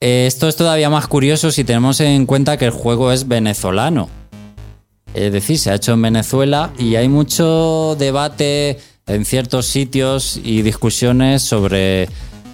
[0.01, 4.11] Eh, Esto es todavía más curioso si tenemos en cuenta que el juego es venezolano.
[5.15, 10.61] Es decir, se ha hecho en Venezuela y hay mucho debate en ciertos sitios y
[10.61, 12.09] discusiones sobre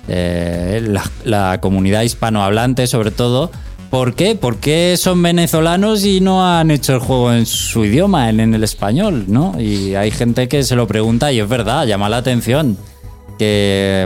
[0.06, 3.50] eh, la, comunidad hispanohablante, sobre todo.
[3.90, 4.36] ¿Por qué?
[4.36, 8.54] ¿Por qué son venezolanos y no han hecho el juego en su idioma, en, en
[8.54, 9.24] el español?
[9.26, 9.60] ¿no?
[9.60, 12.78] Y hay gente que se lo pregunta y es verdad, llama la atención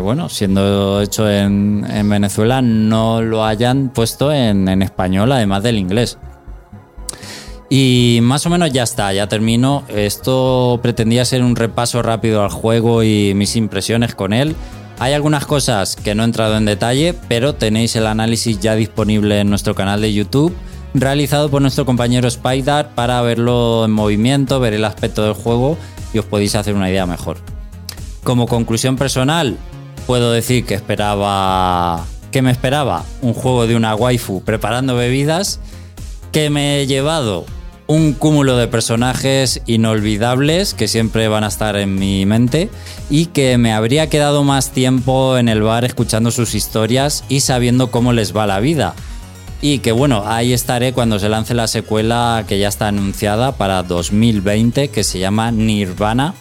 [0.03, 5.79] bueno, siendo hecho en, en Venezuela, no lo hayan puesto en, en español, además del
[5.79, 6.19] inglés.
[7.69, 9.83] Y más o menos ya está, ya termino.
[9.89, 14.55] Esto pretendía ser un repaso rápido al juego y mis impresiones con él.
[14.99, 19.41] Hay algunas cosas que no he entrado en detalle, pero tenéis el análisis ya disponible
[19.41, 20.55] en nuestro canal de YouTube,
[20.95, 25.77] realizado por nuestro compañero Spider para verlo en movimiento, ver el aspecto del juego
[26.15, 27.56] y os podéis hacer una idea mejor.
[28.27, 29.57] Como conclusión personal,
[30.05, 32.05] puedo decir que esperaba.
[32.33, 35.61] que me esperaba un juego de una waifu preparando bebidas,
[36.33, 37.47] que me he llevado
[37.87, 42.69] un cúmulo de personajes inolvidables que siempre van a estar en mi mente
[43.11, 47.93] y que me habría quedado más tiempo en el bar escuchando sus historias y sabiendo
[47.93, 48.97] cómo les va la vida.
[49.63, 53.85] Y que bueno, ahí estaré cuando se lance la secuela que ya está anunciada para
[53.85, 56.35] 2020 que se llama Nirvana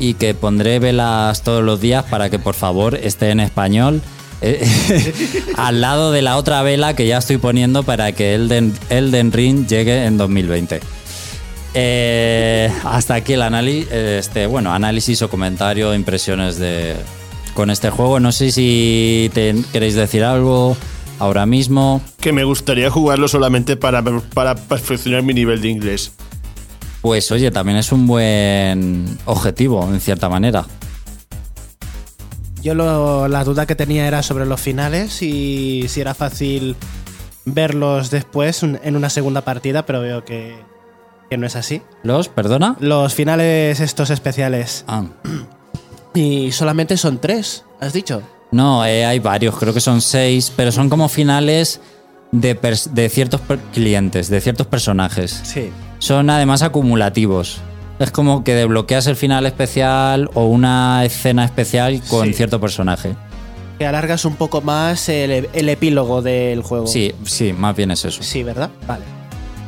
[0.00, 4.02] y que pondré velas todos los días para que por favor esté en español
[4.42, 4.66] eh,
[5.56, 9.66] al lado de la otra vela que ya estoy poniendo para que Elden, Elden Ring
[9.66, 10.80] llegue en 2020.
[11.74, 16.96] Eh, hasta aquí el análisis, este, análisis o comentario, impresiones de
[17.54, 18.18] con este juego.
[18.18, 20.76] No sé si queréis decir algo
[21.18, 22.00] ahora mismo.
[22.20, 26.12] Que me gustaría jugarlo solamente para, para perfeccionar mi nivel de inglés.
[27.02, 30.66] Pues oye, también es un buen objetivo, en cierta manera.
[32.62, 36.76] Yo lo- la duda que tenía era sobre los finales y si era fácil
[37.46, 40.54] verlos después en una segunda partida, pero veo que,
[41.30, 41.80] que no es así.
[42.02, 42.28] ¿Los?
[42.28, 42.76] ¿Perdona?
[42.80, 44.84] Los finales estos especiales.
[44.88, 45.04] Ah.
[46.12, 48.20] Y solamente son tres, has dicho.
[48.50, 51.80] No, eh, hay varios, creo que son seis, pero son como finales
[52.32, 52.58] de,
[52.90, 53.40] de ciertos
[53.72, 55.40] clientes, de ciertos personajes.
[55.44, 55.70] Sí.
[56.00, 57.60] Son además acumulativos.
[58.00, 62.32] Es como que desbloqueas el final especial o una escena especial con Sí.
[62.34, 63.14] cierto personaje.
[63.78, 66.86] Que alargas un poco más el, el epílogo del juego.
[66.86, 68.22] Sí, sí, más bien es eso.
[68.22, 68.70] Sí, ¿verdad?
[68.88, 69.04] Vale.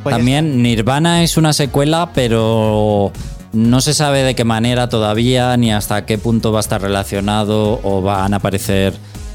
[0.03, 3.11] Pues También Nirvana es una secuela, pero
[3.53, 7.79] no se sabe de qué manera todavía, ni hasta qué punto va a estar relacionado
[7.83, 8.93] o van a aparecer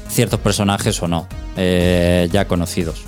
[0.09, 3.03] ciertos personajes o no, eh, ya conocidos.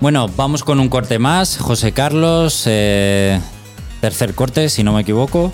[0.00, 1.56] Bueno, vamos con un corte más.
[1.56, 3.40] José Carlos, eh,
[4.00, 5.52] tercer corte, si no me equivoco.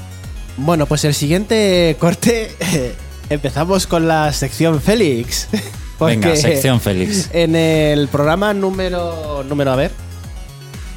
[0.56, 2.54] Bueno, pues el siguiente corte
[3.30, 5.48] empezamos con la sección Félix.
[6.00, 7.30] Venga, sección Félix.
[7.32, 9.44] En el programa número.
[9.48, 9.92] número, a ver.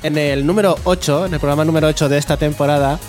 [0.01, 2.99] En el número 8, en el programa número 8 de esta temporada,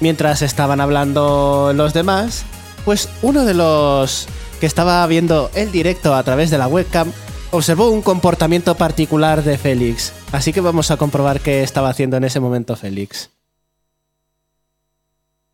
[0.00, 2.44] mientras estaban hablando los demás,
[2.84, 4.28] pues uno de los
[4.60, 7.12] que estaba viendo el directo a través de la webcam
[7.56, 10.12] observó un comportamiento particular de Félix.
[10.32, 13.30] Así que vamos a comprobar qué estaba haciendo en ese momento Félix.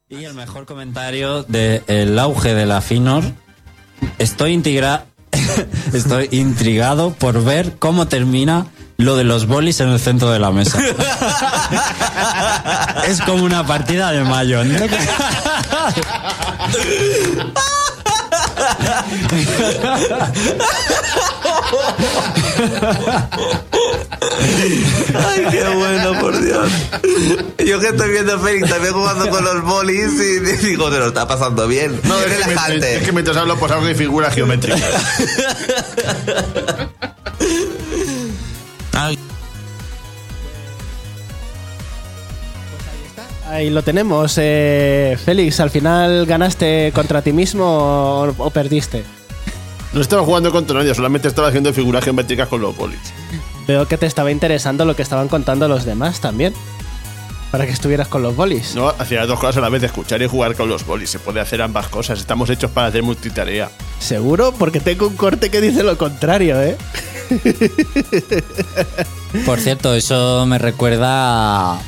[0.09, 3.25] Y el mejor comentario del auge de la Finor.
[4.19, 5.07] Estoy, integra-
[5.95, 8.67] Estoy intrigado por ver cómo termina
[8.99, 10.79] lo de los bolis en el centro de la mesa.
[13.09, 14.63] es como una partida de mayo.
[14.65, 14.79] ¿no?
[25.15, 26.71] Ay, qué bueno, por Dios.
[27.65, 31.09] Yo que estoy viendo a Félix también jugando con los bolis y digo, se lo
[31.09, 31.99] está pasando bien.
[32.05, 33.05] No, es Es que, mientras, es relajante.
[33.05, 34.77] que mientras hablo, pues algo de figura geométrica.
[38.95, 39.19] Ay,
[43.49, 44.35] Ahí lo tenemos.
[44.39, 49.05] eh, Félix, ¿al final ganaste contra ti mismo o, o perdiste?
[49.93, 52.99] No estaba jugando contra nadie, solamente estaba haciendo figuras geométricas con los polis.
[53.67, 56.55] Veo que te estaba interesando lo que estaban contando los demás también.
[57.51, 58.75] Para que estuvieras con los bolis.
[58.75, 61.11] No, hacía las dos cosas a la vez, escuchar y jugar con los bolis.
[61.11, 62.19] Se puede hacer ambas cosas.
[62.19, 63.71] Estamos hechos para hacer multitarea.
[63.99, 64.53] ¿Seguro?
[64.59, 66.79] Porque tengo un corte que dice lo contrario, ¿eh?
[69.45, 71.79] Por cierto, eso me recuerda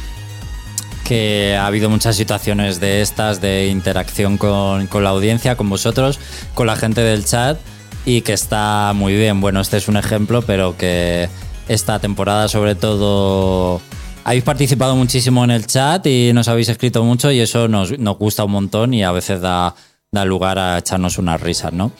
[1.04, 6.18] que ha habido muchas situaciones de estas, de interacción con, con la audiencia, con vosotros,
[6.54, 7.58] con la gente del chat,
[8.06, 9.40] y que está muy bien.
[9.40, 11.28] Bueno, este es un ejemplo, pero que
[11.68, 13.80] esta temporada sobre todo...
[14.26, 18.16] Habéis participado muchísimo en el chat y nos habéis escrito mucho y eso nos, nos
[18.16, 19.74] gusta un montón y a veces da,
[20.10, 21.92] da lugar a echarnos unas risas, ¿no?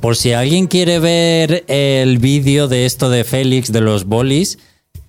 [0.00, 4.60] Por si alguien quiere ver el vídeo de esto de Félix, de los bolis,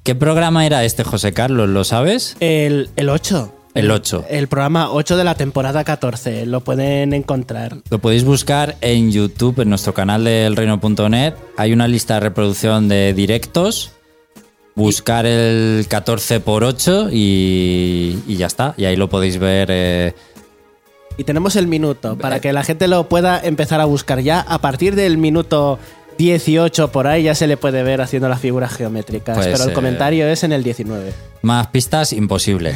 [0.10, 1.70] ¿qué programa era este, José Carlos?
[1.70, 2.36] ¿Lo sabes?
[2.40, 3.54] El, el 8.
[3.76, 4.26] El 8.
[4.28, 6.48] El programa 8 de la temporada 14.
[6.48, 7.78] Lo pueden encontrar.
[7.92, 11.36] Lo podéis buscar en YouTube, en nuestro canal del reino.net.
[11.58, 13.92] Hay una lista de reproducción de directos.
[14.74, 18.74] Buscar el 14 por 8 y, y ya está.
[18.78, 19.68] Y ahí lo podéis ver.
[19.72, 20.14] eh,
[21.20, 24.40] Y tenemos el minuto para que la gente lo pueda empezar a buscar ya.
[24.42, 25.78] A partir del minuto
[26.20, 29.38] 18 por ahí ya se le puede ver haciendo las figuras geométricas.
[29.38, 31.14] Pues, pero el eh, comentario es en el 19.
[31.44, 32.76] Más pistas, imposible.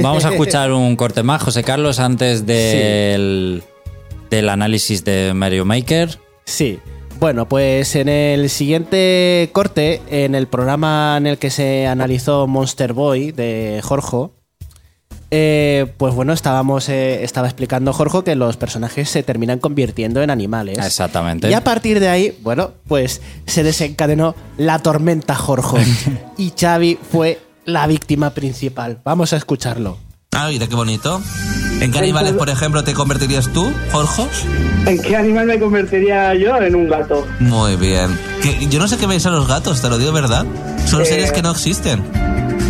[0.00, 3.64] Vamos a escuchar un corte más, José Carlos, antes del,
[4.30, 6.20] del análisis de Mario Maker.
[6.44, 6.78] Sí.
[7.18, 12.92] Bueno, pues en el siguiente corte, en el programa en el que se analizó Monster
[12.92, 14.30] Boy de Jorge,
[15.30, 20.30] eh, pues bueno, estábamos, eh, estaba explicando Jorge que los personajes se terminan convirtiendo en
[20.30, 20.78] animales.
[20.78, 21.50] Exactamente.
[21.50, 25.84] Y a partir de ahí, bueno, pues se desencadenó la tormenta Jorge.
[26.38, 29.00] y Xavi fue la víctima principal.
[29.04, 29.98] Vamos a escucharlo.
[30.32, 31.20] ah, mira qué bonito.
[31.80, 34.26] ¿En qué animales, por ejemplo, te convertirías tú, Jorge?
[34.86, 36.56] ¿En qué animal me convertiría yo?
[36.56, 37.26] En un gato.
[37.40, 38.16] Muy bien.
[38.42, 40.46] Que yo no sé qué veis a los gatos, te lo digo verdad.
[40.86, 41.04] Son Eh.
[41.06, 42.04] seres que no existen.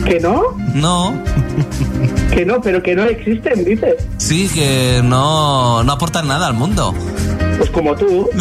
[0.07, 0.43] ¿Que no?
[0.75, 1.13] No.
[2.35, 3.95] Que no, pero que no existen, dices.
[4.18, 6.93] Sí, que no, no aportan nada al mundo.
[7.59, 8.28] Pues como tú.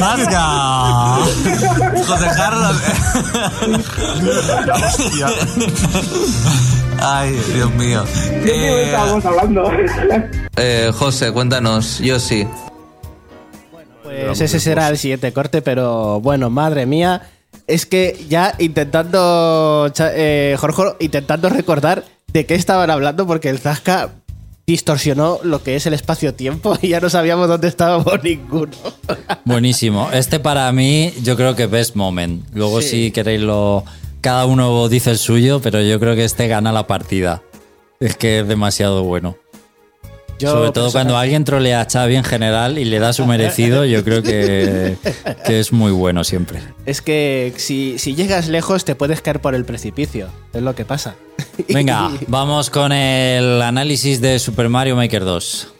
[0.00, 1.16] ¡Vasca!
[2.06, 2.76] José Carlos.
[7.00, 8.04] Ay, Dios mío.
[8.04, 9.70] ¿De qué Eh, estábamos hablando?
[10.56, 11.98] Eh, José, cuéntanos.
[11.98, 12.46] Yo sí.
[14.06, 17.22] Pues ese será el siguiente corte, pero bueno, madre mía.
[17.66, 24.10] Es que ya intentando, eh, Jorge, intentando recordar de qué estaban hablando, porque el Zasca
[24.66, 28.72] distorsionó lo que es el espacio-tiempo y ya no sabíamos dónde estábamos ninguno.
[29.44, 30.10] Buenísimo.
[30.12, 32.44] Este para mí, yo creo que best moment.
[32.54, 32.88] Luego, Sí.
[32.88, 33.84] si queréis, lo.
[34.20, 37.42] Cada uno dice el suyo, pero yo creo que este gana la partida.
[38.00, 39.36] Es que es demasiado bueno.
[40.38, 43.84] Yo, Sobre todo cuando alguien trolea a Xavi en general y le da su merecido,
[43.86, 44.96] yo creo que,
[45.46, 46.60] que es muy bueno siempre.
[46.84, 50.28] Es que si, si llegas lejos te puedes caer por el precipicio.
[50.52, 51.14] Es lo que pasa.
[51.68, 55.72] Venga, vamos con el análisis de Super Mario Maker 2.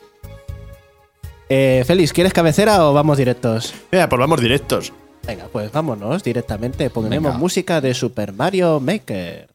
[1.48, 3.74] Eh, Félix, ¿quieres cabecera o vamos directos?
[3.92, 4.92] Venga, pues vamos directos.
[5.26, 6.88] Venga, pues vámonos directamente.
[6.90, 7.38] Pondremos Venga.
[7.38, 9.48] música de Super Mario Maker.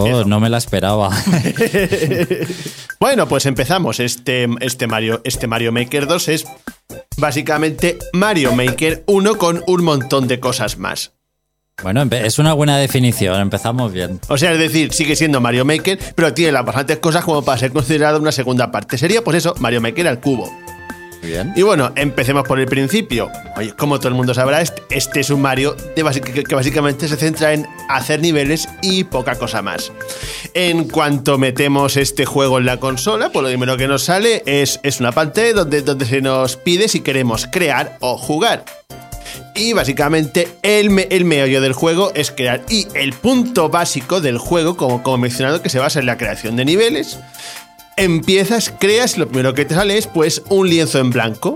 [0.00, 1.10] Oh, no me la esperaba.
[3.00, 4.00] Bueno, pues empezamos.
[4.00, 6.46] Este, este, Mario, este Mario Maker 2 es
[7.16, 11.12] básicamente Mario Maker 1 con un montón de cosas más.
[11.80, 14.18] Bueno, es una buena definición, empezamos bien.
[14.28, 17.56] O sea, es decir, sigue siendo Mario Maker, pero tiene las bastantes cosas como para
[17.56, 18.98] ser considerado una segunda parte.
[18.98, 20.50] Sería, pues eso, Mario Maker al cubo.
[21.56, 23.30] Y bueno, empecemos por el principio.
[23.56, 27.16] Oye, como todo el mundo sabrá, este, este es un Mario de que, básicamente se
[27.16, 29.92] centra en hacer niveles y poca cosa más.
[30.54, 34.80] En cuanto metemos este juego en la consola, pues lo primero que nos sale es,
[34.82, 38.64] es una pantalla donde, donde se nos pide si queremos crear o jugar.
[39.54, 42.62] Y básicamente el, el meollo del juego es crear.
[42.68, 46.54] Y el punto básico del juego, como, como mencionado, que se basa en la creación
[46.56, 47.18] de niveles.
[47.98, 51.54] Empiezas, creas, y lo primero que te sale es pues un lienzo en blanco.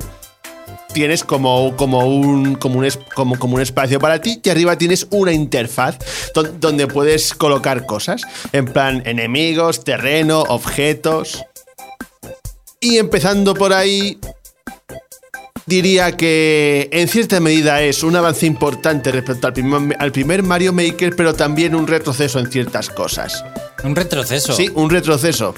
[0.93, 5.07] Tienes como, como, un, como, un, como, como un espacio para ti y arriba tienes
[5.11, 5.97] una interfaz
[6.35, 8.23] don- donde puedes colocar cosas.
[8.53, 11.43] En plan, enemigos, terreno, objetos.
[12.81, 14.19] Y empezando por ahí,
[15.65, 20.73] diría que en cierta medida es un avance importante respecto al primer, al primer Mario
[20.73, 23.45] Maker, pero también un retroceso en ciertas cosas.
[23.85, 24.53] Un retroceso.
[24.53, 25.55] Sí, un retroceso.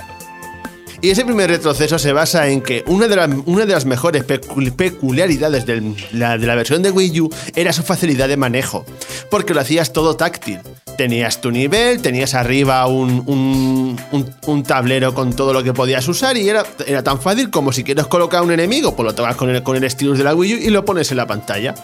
[1.04, 4.26] Y ese primer retroceso se basa en que una de, las- una de las mejores
[4.26, 8.86] pecu- peculiaridades del- la- de la versión de Wii U era su facilidad de manejo,
[9.30, 10.60] porque lo hacías todo táctil.
[10.96, 14.00] Tenías tu nivel, tenías arriba un, un-
[14.46, 17.84] un- tablero con todo lo que podías usar y era, era tan fácil como si
[17.84, 19.82] quieres colocar un enemigo, pues lo tocas con el, con el
[20.16, 21.74] de la Wii U y lo pones en la pantalla.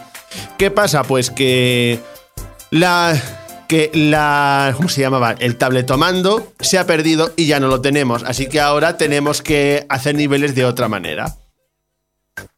[0.57, 1.03] ¿Qué pasa?
[1.03, 1.99] Pues que
[2.71, 3.21] la
[3.71, 5.33] que la ¿cómo se llamaba?
[5.39, 9.85] El tabletomando se ha perdido y ya no lo tenemos, así que ahora tenemos que
[9.87, 11.37] hacer niveles de otra manera.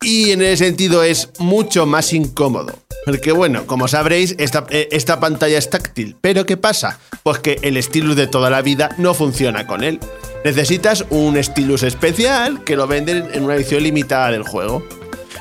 [0.01, 2.79] Y en ese sentido es mucho más incómodo.
[3.05, 6.15] Porque bueno, como sabréis, esta, eh, esta pantalla es táctil.
[6.19, 6.97] Pero ¿qué pasa?
[7.21, 9.99] Pues que el stylus de toda la vida no funciona con él.
[10.43, 14.83] Necesitas un stylus especial que lo venden en una edición limitada del juego.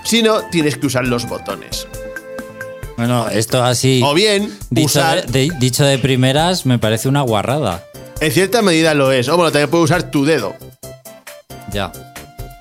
[0.04, 1.88] Si no, tienes que usar los botones.
[2.96, 4.00] Bueno, esto así.
[4.04, 5.26] O bien, Dicho usar...
[5.26, 7.82] de, de- dicho de primeras, me parece una guarrada.
[8.20, 9.28] En cierta medida lo es.
[9.28, 10.54] O bueno, también puedes usar tu dedo.
[11.72, 11.90] Ya.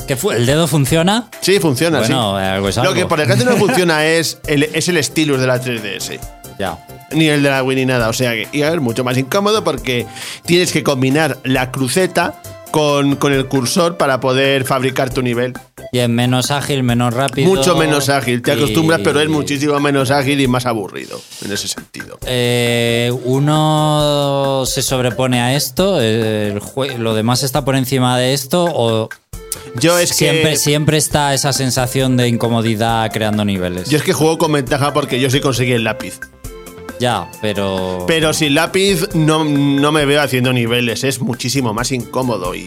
[0.08, 0.36] ¿Qué fue?
[0.38, 1.30] ¿El dedo funciona?
[1.42, 2.44] Sí, funciona, Bueno, sí.
[2.44, 5.62] eh, algo Lo que por desgracia no funciona es el, es el stylus de la
[5.62, 6.20] 3DS.
[6.58, 6.78] Ya.
[7.12, 8.10] Ni el de la Wii ni nada.
[8.10, 10.06] O sea que, y a ver, mucho más incómodo porque
[10.46, 15.54] tienes que combinar la cruceta con, con el cursor para poder fabricar tu nivel.
[15.94, 17.50] Y es menos ágil, menos rápido.
[17.50, 18.42] Mucho menos ágil.
[18.42, 22.18] Te y- acostumbras, pero es muchísimo menos ágil y más aburrido en ese sentido.
[22.26, 26.62] Eh, uno se sobrepone a esto, el
[26.98, 29.10] lo demás está por encima de esto, o
[29.76, 30.56] Yo es siempre, que.
[30.58, 33.90] siempre está esa sensación de incomodidad creando niveles.
[33.90, 36.20] Yo es que juego con ventaja porque yo sí conseguí el lápiz.
[37.02, 38.06] Ya, pero.
[38.08, 41.04] Pero sin lápiz no, no me veo haciendo niveles.
[41.04, 42.66] Es muchísimo más incómodo y.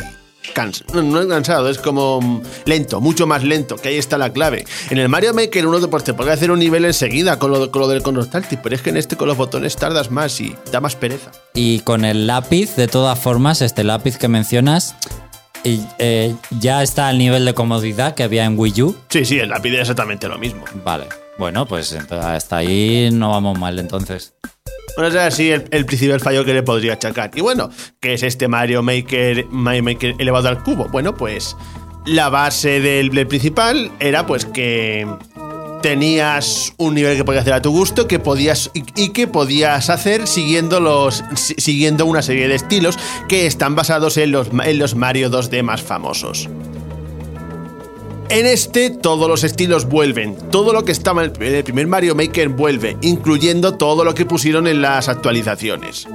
[0.93, 4.65] no, es cansado, es como mm, lento, mucho más lento, que ahí está la clave.
[4.91, 7.83] En el Mario Maker uno pues, te puede hacer un nivel enseguida con lo, con
[7.83, 10.55] lo del control táctil, pero es que en este con los botones tardas más y
[10.71, 11.31] da más pereza.
[11.55, 14.97] Y con el lápiz, de todas formas, este lápiz que mencionas,
[15.65, 18.97] y, eh, ya está al nivel de comodidad que había en Wii U.
[19.09, 20.65] Sí, sí, el lápiz es exactamente lo mismo.
[20.85, 21.07] Vale.
[21.39, 24.35] Bueno, pues hasta ahí no vamos mal entonces.
[24.97, 27.31] Bueno, es así el, principal fallo que le podría achacar.
[27.35, 27.71] Y bueno,
[28.01, 30.89] ¿qué es este Mario Maker, Mario Maker elevado al cubo?
[30.89, 31.57] Bueno, pues
[32.07, 35.07] la base del, principal era pues que
[35.83, 40.27] tenías un nivel que podías hacer a tu gusto que podías, y, que podías hacer
[40.27, 42.97] siguiendo, los, si- siguiendo una serie de estilos
[43.29, 46.49] que están basados en los, en los Mario 2D más famosos.
[48.31, 52.49] En este todos los estilos vuelven, todo lo que estaba en el- primer Mario Maker
[52.49, 56.09] vuelve, incluyendo todo lo que pusieron en las actualizaciones.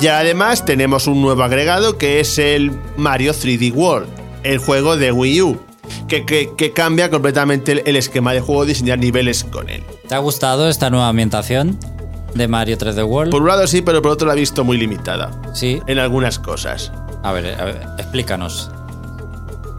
[0.00, 4.08] Y además tenemos un nuevo agregado que es el Mario 3D World,
[4.42, 5.58] el juego de Wii U,
[6.08, 9.82] que, que- que cambia completamente el, el esquema de juego, diseñar niveles con él.
[10.08, 11.78] ¿Te ha gustado esta nueva ambientación
[12.34, 13.30] de Mario 3D World?
[13.30, 15.80] Por un lado sí, pero por otro la he visto muy limitada Sí.
[15.86, 16.90] en algunas cosas.
[17.22, 18.70] A ver, a ver, explícanos.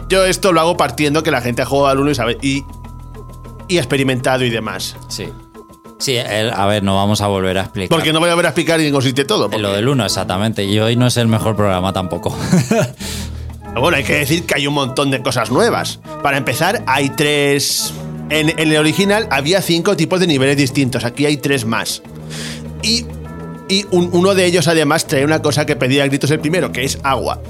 [0.09, 2.63] Yo esto lo hago partiendo que la gente ha jugado al 1 y sabe y,
[3.67, 4.95] y experimentado y demás.
[5.07, 5.27] Sí.
[5.99, 7.89] Sí, el- a ver, no vamos a volver a explicar.
[7.97, 9.45] Porque no voy a ver a explicar qué consiste todo.
[9.49, 10.63] Porque- lo del 1, exactamente.
[10.65, 12.35] Y hoy no es el mejor programa tampoco.
[13.75, 15.99] Bueno, hay que decir que hay un montón de cosas nuevas.
[16.21, 17.91] Para empezar, hay tres.
[18.29, 21.03] En, en el original había cinco tipos de niveles distintos.
[21.05, 22.03] Aquí hay tres más.
[22.83, 23.05] Y,
[23.69, 26.71] y un- uno de ellos, además, trae una cosa que pedía a gritos el primero,
[26.71, 27.41] que es agua.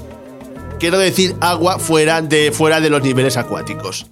[0.78, 4.06] Quiero decir, agua fuera de, fuera de los niveles acuáticos.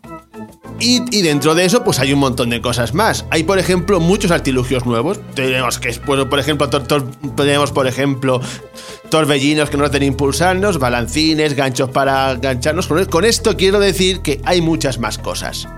[0.78, 3.24] Y, y dentro de eso, pues hay un montón de cosas más.
[3.30, 5.20] Hay, por ejemplo, muchos artilugios nuevos.
[5.34, 6.68] Tenemos que, pues, por ejemplo,
[7.36, 8.40] tenemos, por ejemplo,
[9.08, 12.88] torbellinos que nos hacen impulsarnos, balancines, ganchos para gancharnos.
[12.88, 15.68] Con, con esto quiero decir que hay muchas más cosas.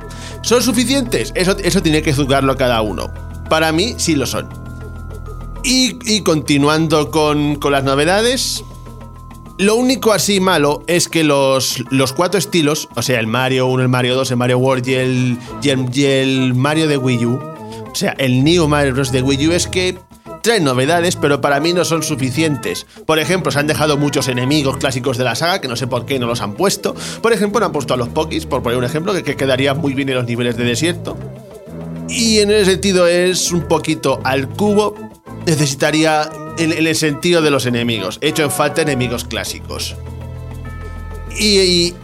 [0.41, 1.33] ¿Son suficientes?
[1.35, 3.13] Eso, eso tiene que juzgarlo cada uno.
[3.51, 4.49] Para mí, sí lo son.
[5.65, 8.65] Y, y continuando con, con las novedades,
[9.59, 13.83] lo único así malo es que los, los cuatro estilos, o sea, el Mario 1,
[13.83, 17.41] el Mario 2, el Mario World y el, y el, Mario de Wii U,
[17.91, 19.13] o sea, el New Mario Bros.
[19.13, 19.97] de Wii U es que
[20.43, 22.85] traen novedades, pero para mí no son suficientes.
[23.07, 26.05] Por ejemplo, se han dejado muchos enemigos clásicos de la saga, que no sé por
[26.05, 26.95] qué no los han puesto.
[27.23, 29.73] Por ejemplo, no han puesto a los Pokis, por poner un ejemplo, que, que quedaría
[29.75, 31.17] muy bien en los niveles de desierto.
[32.09, 34.97] Y en ese sentido es un poquito al cubo.
[35.47, 36.29] Necesitaría
[36.59, 38.19] en, en el sentido de los enemigos.
[38.21, 39.97] He hecho en falta enemigos clásicos.
[41.39, 41.95] Y, y,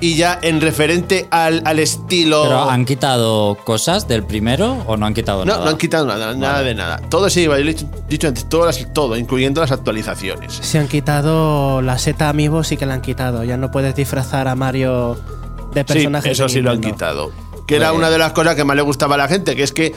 [0.00, 2.42] y ya en referente al, al estilo.
[2.44, 5.64] ¿Pero han quitado cosas del primero o no han quitado no, nada?
[5.64, 6.98] no han quitado nada, nada de nada.
[7.10, 10.54] Todo se iba, yo lo he dicho, dicho antes, todo, todo, incluyendo las actualizaciones.
[10.54, 13.44] Se han quitado la seta amiibo, sí que la han quitado.
[13.44, 15.14] Ya no puedes disfrazar a Mario
[15.74, 16.32] de Sí, personajes.
[16.32, 17.30] eso sí lo han quitado.
[17.66, 19.62] Que era Pues- una de las cosas que más le gustaba a la gente, que
[19.64, 19.92] es que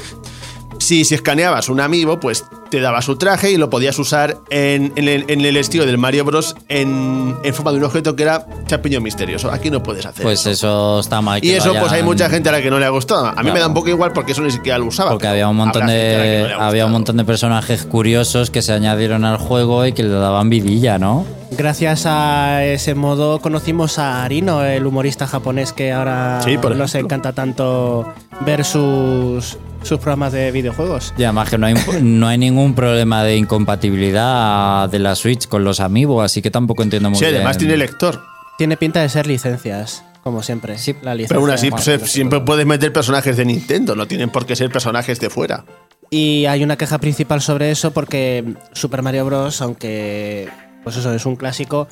[0.80, 4.93] si, si escaneabas un amiibo, pues te daba su traje y lo podías usar en,
[4.95, 6.55] en el, en el estilo del Mario Bros.
[6.67, 9.51] En, en forma de un objeto que era champiñón misterioso.
[9.51, 10.49] Aquí no puedes hacer Pues eso.
[10.51, 11.39] eso está mal.
[11.39, 13.26] Y que eso, pues hay mucha gente a la que no le ha gustado.
[13.28, 13.53] A mí Claro.
[13.53, 15.11] me da un poco igual porque eso ni siquiera lo usaba.
[15.11, 19.26] Porque había un montón no de había un montón de personajes curiosos que se añadieron
[19.26, 21.26] al juego y que le daban vidilla, ¿no?
[21.51, 27.34] Gracias a ese modo conocimos a Arino, el humorista japonés que ahora Sí, nos encanta
[27.34, 28.05] tanto
[28.41, 31.14] ver sus, sus programas de videojuegos.
[31.18, 35.64] Y además que no hay, no hay ningún problema de incompatibilidad de la Switch con
[35.64, 37.36] los amigos, así que tampoco entiendo muy Sí, bien.
[37.38, 38.22] además tiene lector.
[38.58, 40.78] Tiene pinta de ser licencias, como siempre.
[40.78, 41.30] Sí, la licencia.
[41.36, 42.08] Pero aún así, Bueno, pues, sé.
[42.08, 43.96] siempre puedes meter personajes de Nintendo.
[43.96, 45.64] No tienen por qué ser personajes de fuera.
[46.10, 50.50] Y hay una queja principal sobre eso porque Super Mario Bros., aunque
[50.84, 51.88] pues eso es un clásico,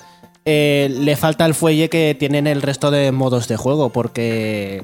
[0.46, 4.84] eh, le falta el fuelle que tienen el resto de modos de juego porque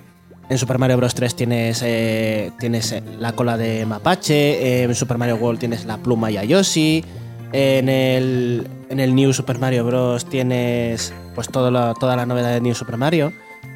[0.50, 1.16] en Super Mario Bros.
[1.16, 5.86] 3 tienes, eh, tienes eh, la cola de mapache, eh, en Super Mario World tienes
[5.86, 7.04] la pluma y a Yoshi,
[7.52, 10.26] en el, en el New Super Mario Bros.
[10.26, 13.32] tienes pues todo toda la novedad de New Super Mario,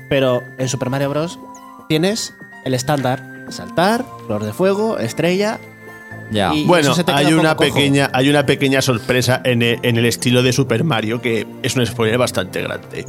[0.09, 1.39] pero en Super Mario Bros.
[1.89, 2.33] tienes
[2.65, 5.59] el estándar, saltar, flor de fuego, estrella
[6.31, 6.53] Ya.
[6.53, 10.43] y- Bueno, hay un una, pequeña, hay una pequeña sorpresa en el, en el estilo
[10.43, 13.05] de Super Mario que es un spoiler bastante grande.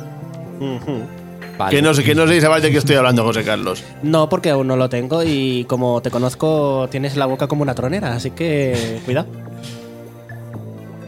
[1.59, 1.74] Vale.
[1.76, 3.82] Que no, sé- que no sé si sabes de qué estoy hablando, José Carlos.
[4.02, 7.74] No, porque aún no lo tengo y como te conozco, tienes la boca como una
[7.74, 9.26] tronera, así que cuidado.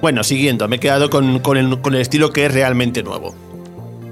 [0.00, 3.34] Bueno, siguiendo, me he quedado con, con el, con el estilo que es realmente nuevo.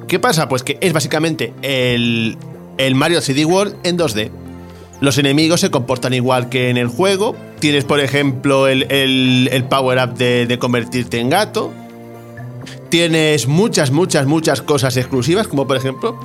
[0.06, 0.48] ¿Qué pasa?
[0.48, 2.36] Pues que es básicamente el,
[2.76, 4.30] el Mario 3D World en 2D.
[5.00, 7.34] Los enemigos se comportan igual que en el juego.
[7.60, 11.72] Tienes, por ejemplo, el, el- el power-up de, de convertirte en gato.
[12.90, 16.18] Tienes muchas, muchas, muchas cosas exclusivas, como por ejemplo,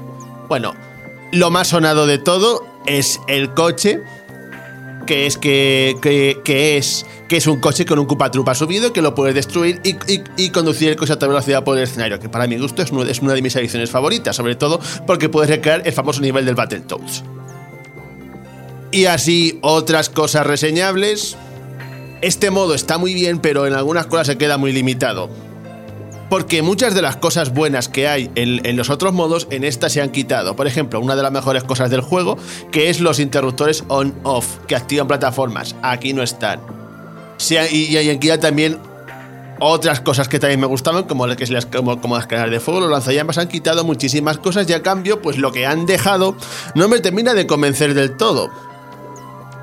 [0.47, 0.73] bueno,
[1.31, 4.01] lo más sonado de todo es el coche,
[5.05, 9.13] que es que, que, es que es un coche con un Trupa subido que lo
[9.13, 12.57] puedes destruir y, conducir el coche a toda velocidad por el escenario, que para mi
[12.57, 15.91] gusto es, uno- es una de mis ediciones favoritas, sobre todo porque puedes recrear el
[15.91, 17.23] famoso nivel del Battletoads.
[18.91, 21.35] Y así otras cosas reseñables.
[22.21, 25.29] Este modo está muy bien, pero en algunas cosas se queda muy limitado.
[26.33, 30.01] Porque muchas de las cosas buenas que hay en, los otros modos, en esta se
[30.01, 30.55] han quitado.
[30.55, 32.39] Por ejemplo, una de las mejores cosas del juego,
[32.71, 35.75] que es los interruptores on-off, que activan plataformas.
[35.83, 36.59] Aquí no están.
[37.69, 38.79] Y, y aquí ya también
[39.59, 43.37] otras cosas que también me gustaban, como, las- como, las cadenas de fuego, los lanzallamas
[43.37, 46.35] han quitado muchísimas cosas y a cambio, pues lo que han dejado
[46.73, 48.49] no me termina de convencer del todo.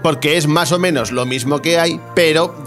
[0.04, 2.62] Porque es más o menos lo mismo que hay, pero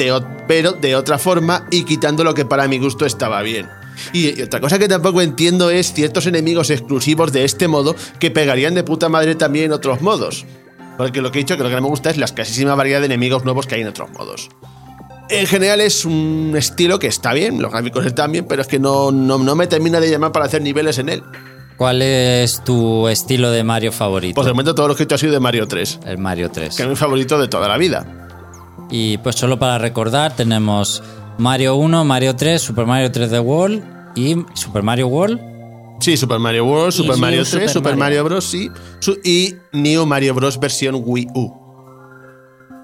[0.45, 3.69] pero de otra forma y quitando lo que para mi gusto estaba bien.
[4.11, 8.31] Y, y otra cosa que tampoco entiendo es ciertos enemigos exclusivos de este modo que
[8.31, 10.45] pegarían de puta madre también en otros modos.
[10.97, 12.99] Porque lo que he dicho, que lo que no me gusta es la escasísima variedad
[12.99, 14.49] de enemigos nuevos que hay en otros modos.
[15.29, 18.79] En general es un estilo que está bien, los gráficos están bien, pero es que
[18.79, 21.23] no, no, no me termina de llamar para hacer niveles en él.
[21.77, 24.35] ¿Cuál es tu estilo de Mario favorito?
[24.35, 26.51] Pues de momento todo lo que he hecho ha sido de Mario 3, el Mario
[26.51, 26.75] 3.
[26.75, 28.05] que es mi favorito de toda la vida.
[28.91, 31.01] Y pues solo para recordar, tenemos
[31.37, 33.83] Mario 1, Mario 3, Super Mario 3D World
[34.15, 35.39] y Super Mario World.
[35.99, 37.99] Sí, Super Mario World, Super New Mario 3, Super Super, Mario.
[37.99, 38.45] Mario Bros.
[38.45, 38.69] Sí,
[39.23, 40.59] y New Mario Bros.
[40.59, 41.63] versión Wii U.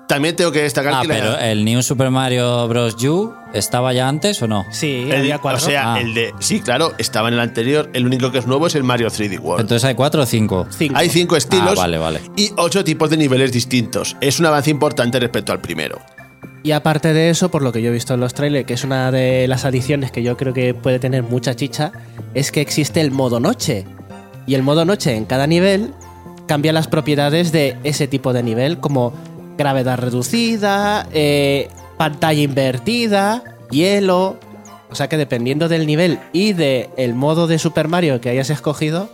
[0.07, 2.95] También tengo que destacar Ah, que la- pero el New Super Mario Bros.
[3.03, 4.65] U estaba ya antes o no?
[4.71, 5.59] Sí, el- había o cuatro.
[5.63, 6.01] sea, Ah.
[6.01, 6.33] el de.
[6.39, 7.89] Sí, claro, estaba en el anterior.
[7.93, 9.61] El único que es nuevo es el Mario 3D World.
[9.61, 10.65] Entonces hay cuatro o cinco.
[10.75, 10.95] Cinco.
[10.97, 12.21] Hay cinco estilos Ah, vale, vale.
[12.35, 14.15] y ocho tipos de niveles distintos.
[14.19, 15.99] Es un avance importante respecto al primero.
[16.61, 18.83] Y aparte de eso, por lo que yo he visto en los trailers, que es
[18.83, 21.91] una de las adiciones que yo creo que puede tener mucha chicha,
[22.33, 23.85] es que existe el modo noche.
[24.45, 25.93] Y el modo noche en cada nivel
[26.47, 29.13] cambia las propiedades de ese tipo de nivel, como
[29.57, 34.37] gravedad reducida, eh, pantalla invertida, hielo.
[34.91, 39.09] O sea que dependiendo del nivel y del modo de Super Mario que hayas escogido,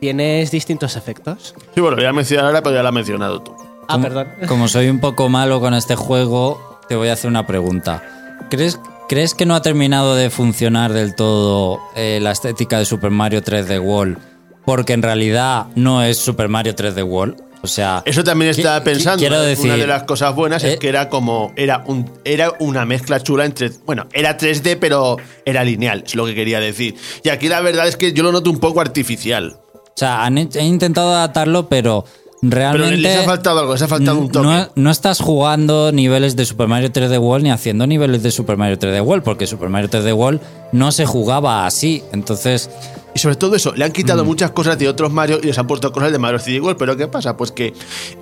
[0.00, 1.54] tienes distintos efectos.
[1.74, 3.52] Sí, bueno, lo voy a mencionar ahora, pero ya lo has mencionado tú.
[3.88, 4.28] Ah, Como- perdón.
[4.46, 8.02] Como soy un poco malo con este juego, te voy a hacer una pregunta.
[8.50, 8.78] ¿Crees,
[9.08, 13.42] ¿crees que no ha terminado de funcionar del todo eh, la estética de Super Mario
[13.42, 14.18] 3D World?
[14.64, 17.42] Porque en realidad no es Super Mario 3D World.
[17.60, 19.18] O sea, Eso también estaba pensando.
[19.18, 21.52] Quiero Una decir, de las cosas buenas eh, es que era como.
[21.56, 23.70] Era, un, era una mezcla chula entre.
[23.84, 26.94] Bueno, era 3D, pero era lineal, es lo que quería decir.
[27.24, 29.58] Y aquí la verdad es que yo lo noto un poco artificial.
[29.74, 32.04] o sea, han he intentado adaptarlo, pero
[32.40, 34.46] Pero realmente les ha faltado algo, les ha faltado un toque.
[34.46, 38.56] no, no estás jugando niveles de Super Mario 3D World ni haciendo niveles de Super
[38.56, 40.40] Mario 3D World, porque Super Mario 3D World
[40.72, 42.02] no se jugaba así.
[42.12, 42.70] Entonces,
[43.14, 44.26] Y sobre todo eso, le han quitado Mm.
[44.28, 46.78] muchas cosas de otros Mario y les han puesto cosas de Mario 3D World.
[46.78, 47.36] Pero ¿qué pasa?
[47.36, 47.72] Pues que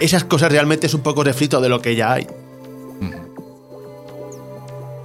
[0.01, 2.27] esas cosas realmente es un poco refrito de lo que ya hay.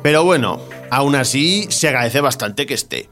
[0.04, 0.60] Pero bueno,
[0.90, 3.10] aún así se agradece bastante que esté.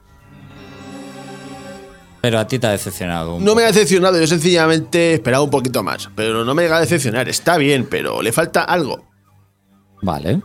[2.21, 3.35] Pero a ti te ha decepcionado.
[3.35, 6.09] un No me ha decepcionado, yo sencillamente esperaba un poquito más.
[6.15, 9.05] Pero no me llega a decepcionar, está bien, pero le falta algo
[10.01, 10.41] Vale.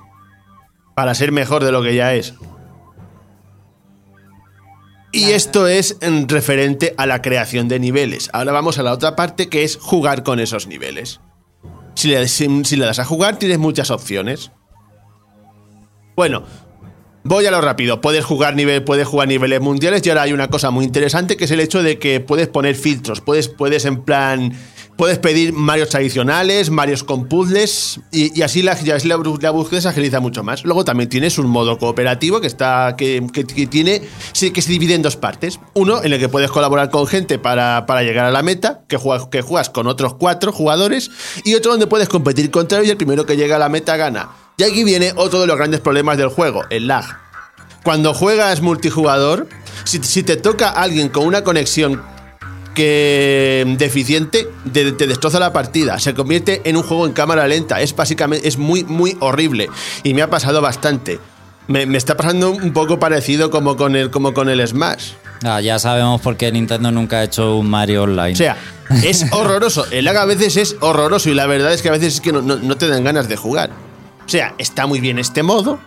[0.95, 2.35] para ser mejor de lo que ya es.
[5.13, 8.31] Y esto es en referente a la creación de niveles.
[8.33, 11.21] Ahora vamos a la otra parte que es jugar con esos niveles.
[11.95, 14.51] Si le, si- si le das a jugar tienes muchas opciones.
[16.17, 16.43] Bueno,
[17.25, 18.01] voy a lo rápido.
[18.01, 21.45] Puedes jugar, nivel, puedes jugar niveles mundiales y ahora hay una cosa muy interesante que
[21.45, 23.21] es el hecho de que puedes poner filtros.
[23.21, 24.53] Puedes, puedes en plan...
[24.97, 28.77] Puedes pedir Marios tradicionales, Marios con puzzles y, así, la,
[29.51, 30.65] búsqueda se agiliza mucho más.
[30.65, 34.03] Luego también tienes un modo cooperativo que está que, que- que tiene
[34.53, 35.59] que se divide en dos partes.
[35.75, 38.97] Uno en el que puedes colaborar con gente para, para llegar a la meta, que
[38.97, 41.11] juegas, que juegas con otros cuatro jugadores,
[41.45, 43.97] y otro donde puedes competir contra ellos y el primero que llega a la meta
[43.97, 44.29] gana.
[44.57, 47.05] Y aquí viene otro de los grandes problemas del juego, el lag.
[47.83, 49.49] Cuando juegas multijugador,
[49.85, 52.03] si, si te toca alguien con una conexión
[52.75, 55.99] que deficiente, te, te destroza la partida.
[55.99, 57.81] Se convierte en un juego en cámara lenta.
[57.81, 59.69] Es básicamente, es muy, muy horrible.
[60.03, 61.19] Y me ha pasado bastante.
[61.67, 65.13] Me, me está pasando un poco parecido como con el, como con el Smash.
[65.45, 68.33] Ah, ya sabemos por qué Nintendo nunca ha hecho un Mario Online.
[68.33, 68.57] O sea,
[69.05, 69.87] es horroroso.
[69.91, 72.33] El lag a veces es horroroso y la verdad es que a veces es que
[72.33, 73.71] no, no- no te dan ganas de jugar.
[74.25, 75.79] O sea, está muy bien este modo.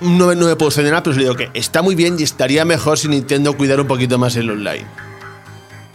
[0.00, 2.64] No, me- no me puedo nada, pero os digo que está muy bien y estaría
[2.64, 4.86] mejor si Nintendo cuidara un poquito más el online.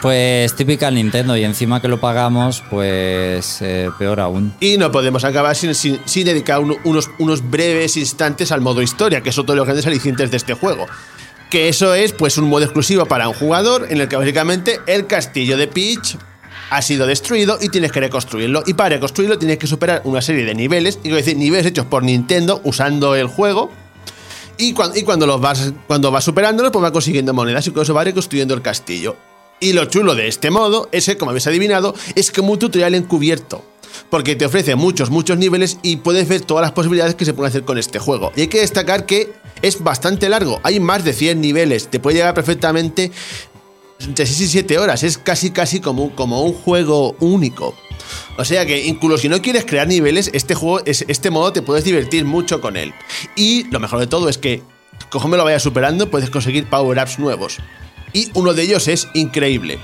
[0.01, 4.53] Pues típica Nintendo y encima que lo pagamos, pues eh, peor aún.
[4.59, 8.81] Y no podemos acabar sin, sin- sin dedicar un- unos, unos breves instantes al modo
[8.81, 10.87] historia, que es otro de los grandes alicientes de este juego.
[11.49, 15.07] Que eso es pues un modo exclusivo para un jugador en el que básicamente el
[15.07, 16.17] castillo de Peach
[16.69, 18.63] ha sido destruido y tienes que reconstruirlo.
[18.65, 22.03] Y para reconstruirlo tienes que superar una serie de niveles, y decir, niveles hechos por
[22.03, 23.71] Nintendo usando el juego.
[24.57, 28.05] Y cuando, los vas, cuando vas superándolos, pues vas consiguiendo monedas y con eso vas
[28.05, 29.15] reconstruyendo el castillo.
[29.59, 32.95] Y lo chulo de este modo es que, como habéis adivinado, es como un tutorial
[32.95, 33.63] encubierto.
[34.09, 37.49] porque te ofrece muchos, muchos niveles y puedes ver todas las posibilidades que se pueden
[37.49, 38.31] hacer con este juego.
[38.35, 42.17] Y hay que destacar que es bastante largo, hay más de 100 niveles, te puede
[42.17, 43.11] llegar perfectamente
[43.99, 47.75] entre 6 y 7 horas, es casi casi como, como un juego único.
[48.37, 51.61] O sea que incluso si no quieres crear niveles, este juego, es, este modo te
[51.61, 52.93] puedes divertir mucho con él.
[53.35, 54.63] Y lo mejor de todo es que,
[55.09, 57.57] conforme lo vayas superando, puedes conseguir power-ups nuevos.
[58.11, 59.79] Y uno de ellos es increíble.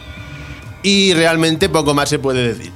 [0.84, 2.72] Y realmente poco más se puede decir.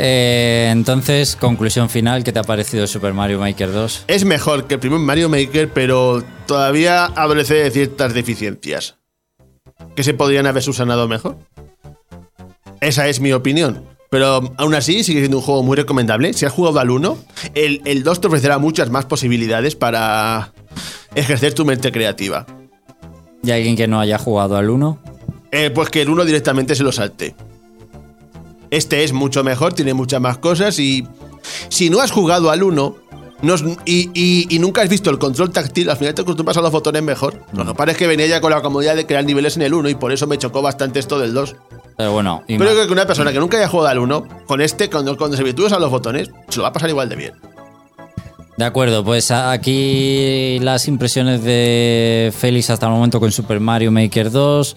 [0.00, 4.04] Eh, entonces, conclusión final, ¿qué te ha parecido Super Mario Maker 2?
[4.06, 8.97] Es mejor que el primer Mario Maker, pero todavía adolece de ciertas deficiencias.
[9.98, 11.36] Que se podrían haber subsanado mejor.
[12.80, 13.82] Esa es mi opinión.
[14.10, 16.34] Pero aún así sigue siendo un juego muy recomendable.
[16.34, 17.18] Si has jugado al 1,
[17.56, 20.52] el, el 2 te ofrecerá muchas más posibilidades para
[21.16, 22.46] ejercer tu mente creativa.
[23.42, 25.00] ¿Y alguien que no haya jugado al 1?
[25.50, 27.34] Eh, pues que el 1 directamente se lo salte.
[28.70, 31.08] Este es mucho mejor, tiene muchas más cosas y
[31.70, 32.96] si no has jugado al 1
[33.42, 36.56] no es- y, y- y nunca has visto el control táctil, al final te acostumbras
[36.56, 37.42] a los botones mejor.
[37.52, 39.74] Lo que pasa es que venía ya con la comodidad de crear niveles en el
[39.74, 41.56] 1 y por eso me chocó bastante esto del 2.
[41.96, 42.74] Pero bueno, y Pero más.
[42.74, 45.42] creo que una persona que nunca haya jugado al 1, con este, cuando, cuando se
[45.42, 47.32] habitúes a los botones, se lo va a pasar igual de bien.
[48.56, 53.90] De acuerdo, pues a- aquí las impresiones de Félix hasta el momento con Super Mario
[53.92, 54.76] Maker 2.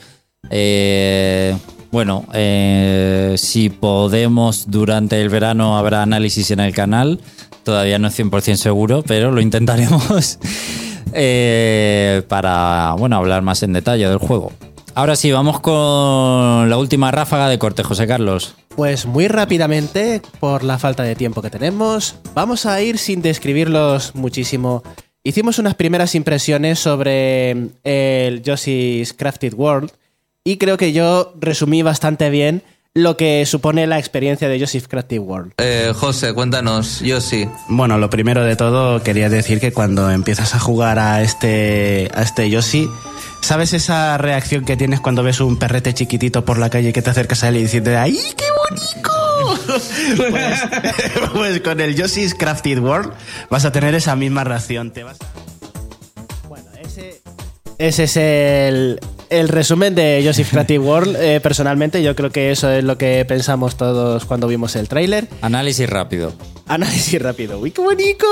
[0.51, 1.55] Eh,
[1.91, 7.19] bueno, eh, si podemos durante el verano habrá análisis en el canal.
[7.63, 10.39] Todavía no es 100% seguro, pero lo intentaremos
[11.13, 14.51] eh, para bueno, hablar más en detalle del juego.
[14.93, 18.55] Ahora sí, vamos con la última ráfaga de corte, José Carlos.
[18.75, 24.15] Pues muy rápidamente, por la falta de tiempo que tenemos, vamos a ir sin describirlos
[24.15, 24.83] muchísimo.
[25.23, 29.91] Hicimos unas primeras impresiones sobre el Yoshi's Crafted World
[30.43, 32.63] y creo que yo resumí bastante bien
[32.93, 35.53] lo que supone la experiencia de Yoshi's Crafted World.
[35.57, 37.47] Eh, José, cuéntanos, yo sí.
[37.69, 42.21] Bueno, lo primero de todo quería decir que cuando empiezas a jugar a este, a
[42.21, 42.89] este Yoshi,
[43.39, 47.09] ¿sabes esa reacción que tienes cuando ves un perrete chiquitito por la calle que te
[47.09, 49.11] acercas a él y dices, ¡ay, qué bonito!
[50.29, 50.61] pues,
[51.33, 53.13] pues con el Yoshi's Crafted World
[53.49, 54.91] vas a tener esa misma reacción.
[54.91, 55.17] Te vas
[57.77, 58.99] Ese es el,
[59.31, 61.15] el resumen de Yoshi's Crafted World.
[61.19, 65.27] Eh, personalmente, yo creo que eso es lo que pensamos todos cuando vimos el tráiler.
[65.41, 66.33] Análisis rápido.
[66.67, 67.57] Análisis rápido.
[67.57, 68.25] ¡Uy, qué bonito!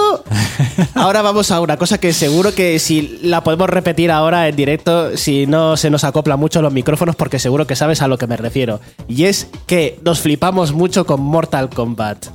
[0.93, 5.17] Ahora vamos a una cosa que seguro que si la podemos repetir ahora en directo,
[5.17, 8.27] si no se nos acopla mucho los micrófonos, porque seguro que sabes a lo que
[8.27, 8.81] me refiero.
[9.07, 12.27] Y es que nos flipamos mucho con Mortal Kombat.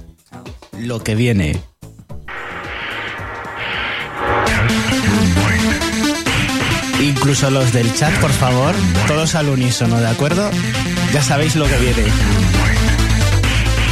[0.79, 1.61] lo que viene.
[7.01, 8.74] Incluso los del chat, por favor,
[9.07, 10.51] todos al unísono, ¿de acuerdo?
[11.12, 12.05] Ya sabéis lo que viene.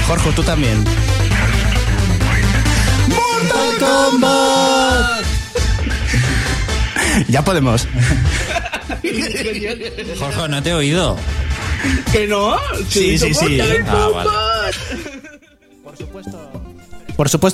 [0.06, 0.84] Jorge, tú también.
[3.08, 5.24] ¡Mortal Kombat!
[7.28, 7.86] ya podemos.
[10.18, 11.16] Jorge, no te he oído.
[12.12, 12.56] ¿Que no?
[12.88, 13.60] Sí, sí, sí.
[13.86, 14.30] Ah, vale.
[15.82, 16.62] Por supuesto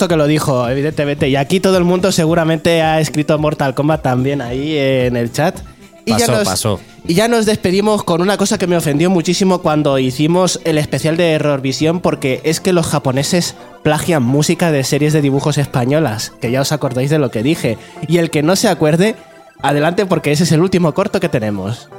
[0.08, 1.28] que lo dijo, evidentemente.
[1.28, 5.58] Y aquí todo el mundo seguramente ha escrito Mortal Kombat también ahí en el chat.
[6.04, 6.80] Y Pasó, nos, pasó.
[7.06, 11.18] Y ya nos despedimos con una cosa que me ofendió muchísimo cuando hicimos el especial
[11.18, 16.32] de Error Visión, porque es que los japoneses plagian música de series de dibujos españolas,
[16.40, 17.76] que ya os acordáis de lo que dije.
[18.06, 19.16] Y el que no se acuerde,
[19.60, 21.90] adelante porque ese es el último corto que tenemos.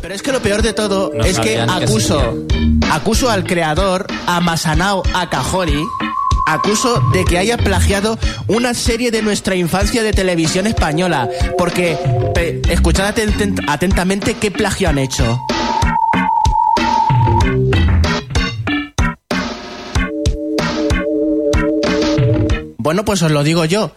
[0.00, 2.34] Pero es que lo peor de todo No es que sabían que acuso,
[2.90, 5.84] acuso al creador, a Masanao Akahori,
[6.46, 8.18] acuso de que haya plagiado
[8.48, 11.28] una serie de nuestra infancia de televisión española.
[11.58, 11.96] Porque,
[12.68, 15.38] escuchad atent- atentamente qué plagio han hecho.
[22.78, 23.92] Bueno, pues os lo digo yo.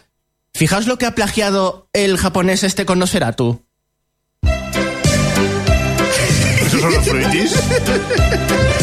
[0.54, 3.62] Fijaos lo que ha plagiado el japonés este con Nosferatu.
[6.66, 7.54] ¿Esos son los fruitis?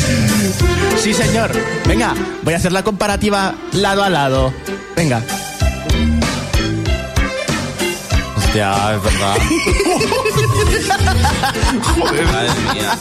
[0.99, 1.51] Sí, señor.
[1.87, 4.55] Venga, voy a hacer la comparativa lado a lado.
[4.97, 5.23] Venga.
[8.37, 9.37] Hostia, es verdad.
[12.33, 12.99] Madre mía.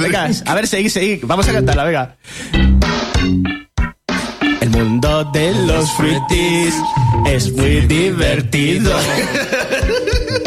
[0.00, 1.20] venga, a ver, seguid, seguid.
[1.24, 2.16] Vamos a cantarla, venga.
[4.60, 6.74] El mundo de los fruitis
[7.26, 8.94] es muy divertido.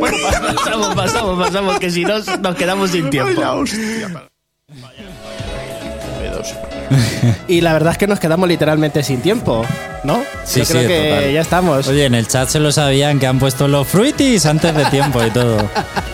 [0.00, 0.16] bueno,
[0.56, 3.40] pasamos, pasamos, pasamos, que si no nos quedamos sin tiempo.
[7.46, 9.64] Y la verdad es que nos quedamos literalmente sin tiempo,
[10.04, 10.22] ¿no?
[10.44, 11.32] Sí, Yo creo sí, que total.
[11.32, 11.88] ya estamos.
[11.88, 15.22] Oye, en el chat se lo sabían que han puesto los fruitis antes de tiempo
[15.24, 15.58] y todo.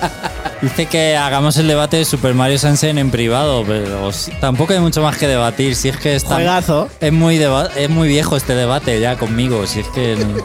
[0.63, 4.11] Dice que hagamos el debate de Super Mario Sunshine en privado, pero
[4.41, 5.77] tampoco hay mucho más que debatir.
[5.77, 6.89] Si es que está, Juegazo.
[7.01, 9.67] es muy deba- es muy viejo este debate ya conmigo.
[9.67, 10.37] Si es que no,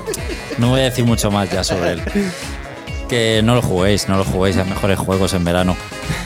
[0.57, 2.01] no voy a decir mucho más ya sobre él.
[3.11, 5.75] Que no lo juguéis, no lo juguéis, hay mejores juegos en verano.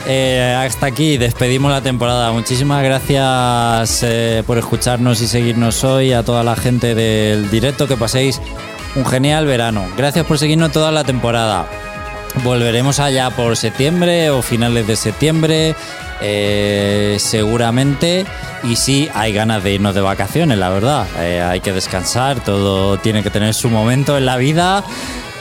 [0.06, 2.30] Eh, hasta aquí, despedimos la temporada.
[2.30, 7.96] Muchísimas gracias eh, por escucharnos y seguirnos hoy, a toda la gente del directo, que
[7.96, 8.40] paséis
[8.94, 9.84] un genial verano.
[9.96, 11.66] Gracias por seguirnos toda la temporada.
[12.44, 15.74] Volveremos allá por septiembre o finales de septiembre,
[16.20, 18.26] eh, seguramente.
[18.62, 21.04] Y sí, hay ganas de irnos de vacaciones, la verdad.
[21.50, 24.84] Hay que descansar, todo tiene que tener su momento en la vida.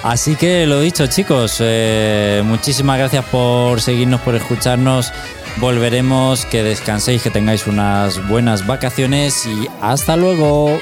[0.06, 5.12] Así que lo dicho, chicos, eh, muchísimas gracias por seguirnos, por escucharnos.
[5.58, 10.80] Volveremos, que descanséis, que tengáis unas buenas vacaciones y hasta luego.